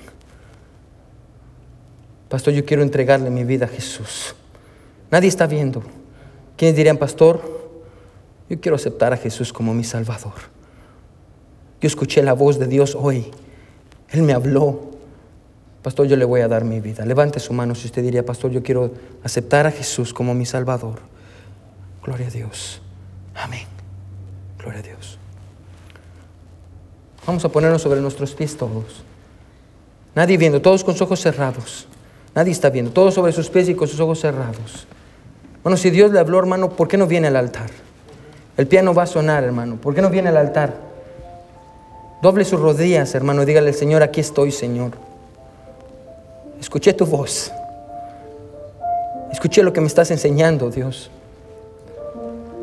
[2.29, 4.35] Pastor, yo quiero entregarle mi vida a Jesús.
[5.11, 5.83] Nadie está viendo.
[6.57, 7.41] ¿Quiénes dirían, pastor?
[8.49, 10.35] Yo quiero aceptar a Jesús como mi Salvador.
[11.81, 13.31] Yo escuché la voz de Dios hoy.
[14.11, 14.89] Él me habló.
[15.83, 17.05] Pastor, yo le voy a dar mi vida.
[17.07, 18.93] Levante su mano si usted diría, pastor, yo quiero
[19.23, 21.01] aceptar a Jesús como mi Salvador.
[22.03, 22.83] Gloria a Dios.
[23.35, 23.67] Amén.
[24.59, 25.18] Gloria a Dios.
[27.29, 29.03] Vamos a ponernos sobre nuestros pies todos.
[30.15, 31.87] Nadie viendo, todos con sus ojos cerrados.
[32.35, 34.87] Nadie está viendo, todos sobre sus pies y con sus ojos cerrados.
[35.63, 37.69] Bueno, si Dios le habló, hermano, ¿por qué no viene al altar?
[38.57, 39.77] El piano va a sonar, hermano.
[39.77, 40.73] ¿Por qué no viene al altar?
[42.23, 44.93] Doble sus rodillas, hermano, dígale al Señor, aquí estoy, Señor.
[46.59, 47.53] Escuché tu voz.
[49.31, 51.11] Escuché lo que me estás enseñando, Dios.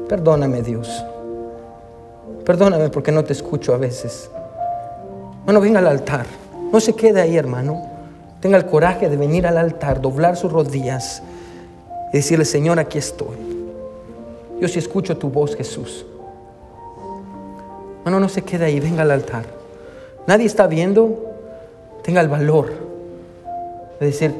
[0.09, 1.05] Perdóname, Dios.
[2.43, 4.31] Perdóname porque no te escucho a veces.
[5.45, 6.25] Bueno, venga al altar.
[6.71, 7.83] No se quede ahí, hermano.
[8.41, 11.21] Tenga el coraje de venir al altar, doblar sus rodillas
[12.11, 13.37] y decirle, Señor, aquí estoy.
[14.59, 16.05] Yo sí escucho tu voz, Jesús.
[18.03, 19.45] Bueno, no se quede ahí, venga al altar.
[20.25, 21.23] Nadie está viendo.
[22.03, 22.71] Tenga el valor
[23.99, 24.33] de decir,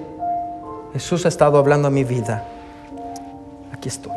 [0.93, 2.45] Jesús ha estado hablando a mi vida.
[3.71, 4.13] Aquí estoy.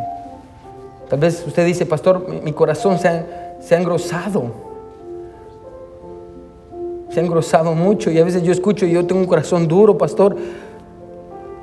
[1.11, 4.68] Tal vez usted dice, pastor, mi, corazón se ha engrosado.
[7.19, 9.99] Se ha engrosado mucho y a veces yo escucho y yo tengo un corazón duro,
[9.99, 10.37] pastor.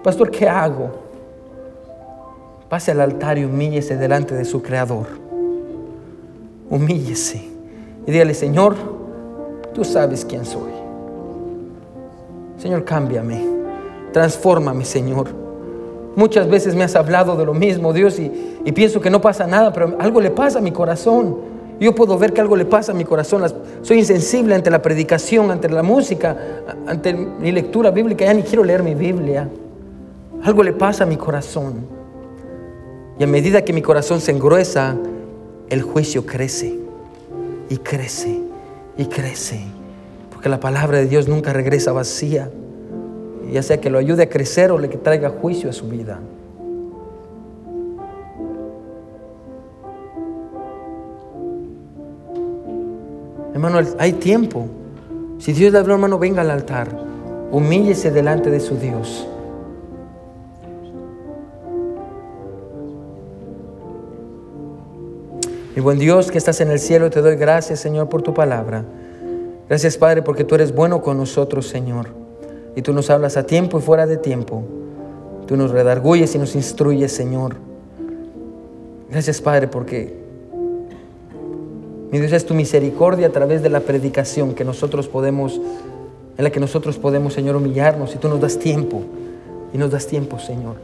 [0.04, 0.90] Pastor, ¿qué hago?
[2.68, 5.06] Pase al altar y humíllese delante de su Creador.
[6.70, 7.42] Humíllese
[8.06, 8.76] y dígale, Señor,
[9.74, 10.74] tú sabes quién soy.
[12.58, 13.42] Señor, cámbiame,
[14.12, 15.30] transfórmame, Señor.
[16.18, 18.30] Muchas veces me has hablado de lo mismo, Dios, y,
[18.74, 21.55] pienso que no pasa nada, pero algo le pasa a mi corazón.
[21.80, 23.44] Yo puedo ver que algo le pasa a mi corazón.
[23.82, 26.38] Soy insensible ante la predicación, ante la música,
[26.88, 28.26] ante mi lectura bíblica.
[28.26, 29.50] Ya ni quiero leer mi Biblia.
[30.44, 31.86] Algo le pasa a mi corazón.
[33.20, 34.96] Y a medida que mi corazón se engruesa,
[35.70, 36.80] el juicio crece
[37.70, 38.40] y crece
[38.98, 39.60] y crece.
[40.32, 42.50] Porque la palabra de Dios nunca regresa vacía
[43.52, 46.20] ya sea que lo ayude a crecer o le traiga juicio a su vida.
[53.56, 54.68] Hermano, hay tiempo.
[55.40, 56.90] Si Dios le habló, hermano, venga al altar.
[57.54, 59.26] Humíllese delante de su Dios.
[65.74, 68.84] Mi buen Dios que estás en el cielo, te doy gracias, Señor, por tu palabra.
[69.70, 72.08] Gracias, Padre, porque tú eres bueno con nosotros, Señor.
[72.76, 74.64] Y tú nos hablas a tiempo y fuera de tiempo.
[75.48, 77.56] Tú nos redarguyes y nos instruyes, Señor.
[79.10, 80.25] Gracias, Padre, porque
[82.16, 85.60] mi Dios es tu misericordia a través de la predicación que nosotros podemos,
[86.38, 89.02] en la que nosotros podemos, Señor, humillarnos y tú nos das tiempo
[89.74, 90.78] y nos das tiempo, Señor.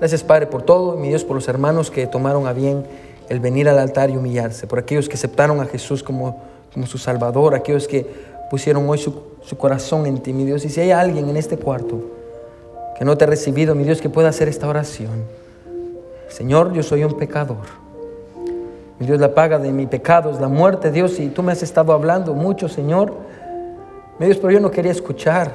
[0.00, 2.82] Gracias, Padre, por todo, mi Dios, por los hermanos que tomaron a bien
[3.28, 6.42] el venir al altar y humillarse, por aquellos que aceptaron a Jesús como,
[6.74, 8.04] como su Salvador, aquellos que
[8.50, 9.14] pusieron hoy su,
[9.56, 10.64] corazón en ti, mi Dios.
[10.64, 12.00] Y si hay alguien en este cuarto
[12.98, 15.22] que no te ha recibido, mi Dios, que pueda hacer esta oración.
[16.28, 17.86] Señor, yo soy un pecador.
[19.06, 21.92] Dios, la paga de mi pecado es la muerte, Dios, y tú me has estado
[21.92, 23.14] hablando mucho, Señor.
[24.18, 25.52] Mi Dios, pero yo no quería escuchar.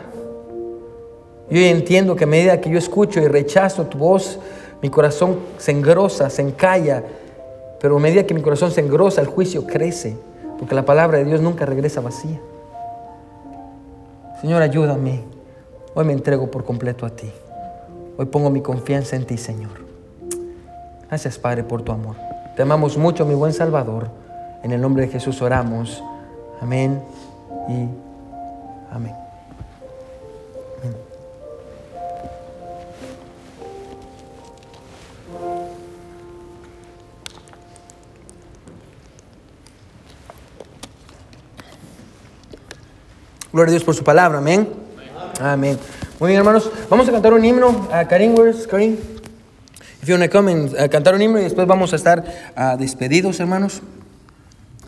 [1.50, 4.40] Yo entiendo que a medida que yo escucho y rechazo tu voz,
[4.82, 7.04] mi corazón se engrosa, se encalla.
[7.80, 10.16] Pero a medida que mi corazón se engrosa, el juicio crece,
[10.58, 12.40] porque la palabra de Dios nunca regresa vacía.
[14.40, 15.22] Señor, ayúdame.
[15.94, 17.30] Hoy me entrego por completo a ti.
[18.18, 19.72] Hoy pongo mi confianza en ti, Señor.
[21.10, 22.33] Gracias, Padre, por tu amor.
[22.56, 24.10] Te amamos mucho, mi buen Salvador.
[24.62, 26.04] En el nombre de Jesús oramos.
[26.62, 27.02] Amén
[27.68, 27.88] y
[28.92, 29.16] amén.
[43.52, 44.68] Gloria a Dios por su palabra, amén.
[45.40, 45.78] Amén.
[46.20, 46.72] Muy bien, hermanos.
[46.90, 47.88] Vamos a cantar un himno.
[47.92, 48.98] a Karim, where's Karim?
[50.08, 52.24] Want to come and, cantar un himno y después vamos a estar
[52.58, 53.82] uh, despedidos, hermanos.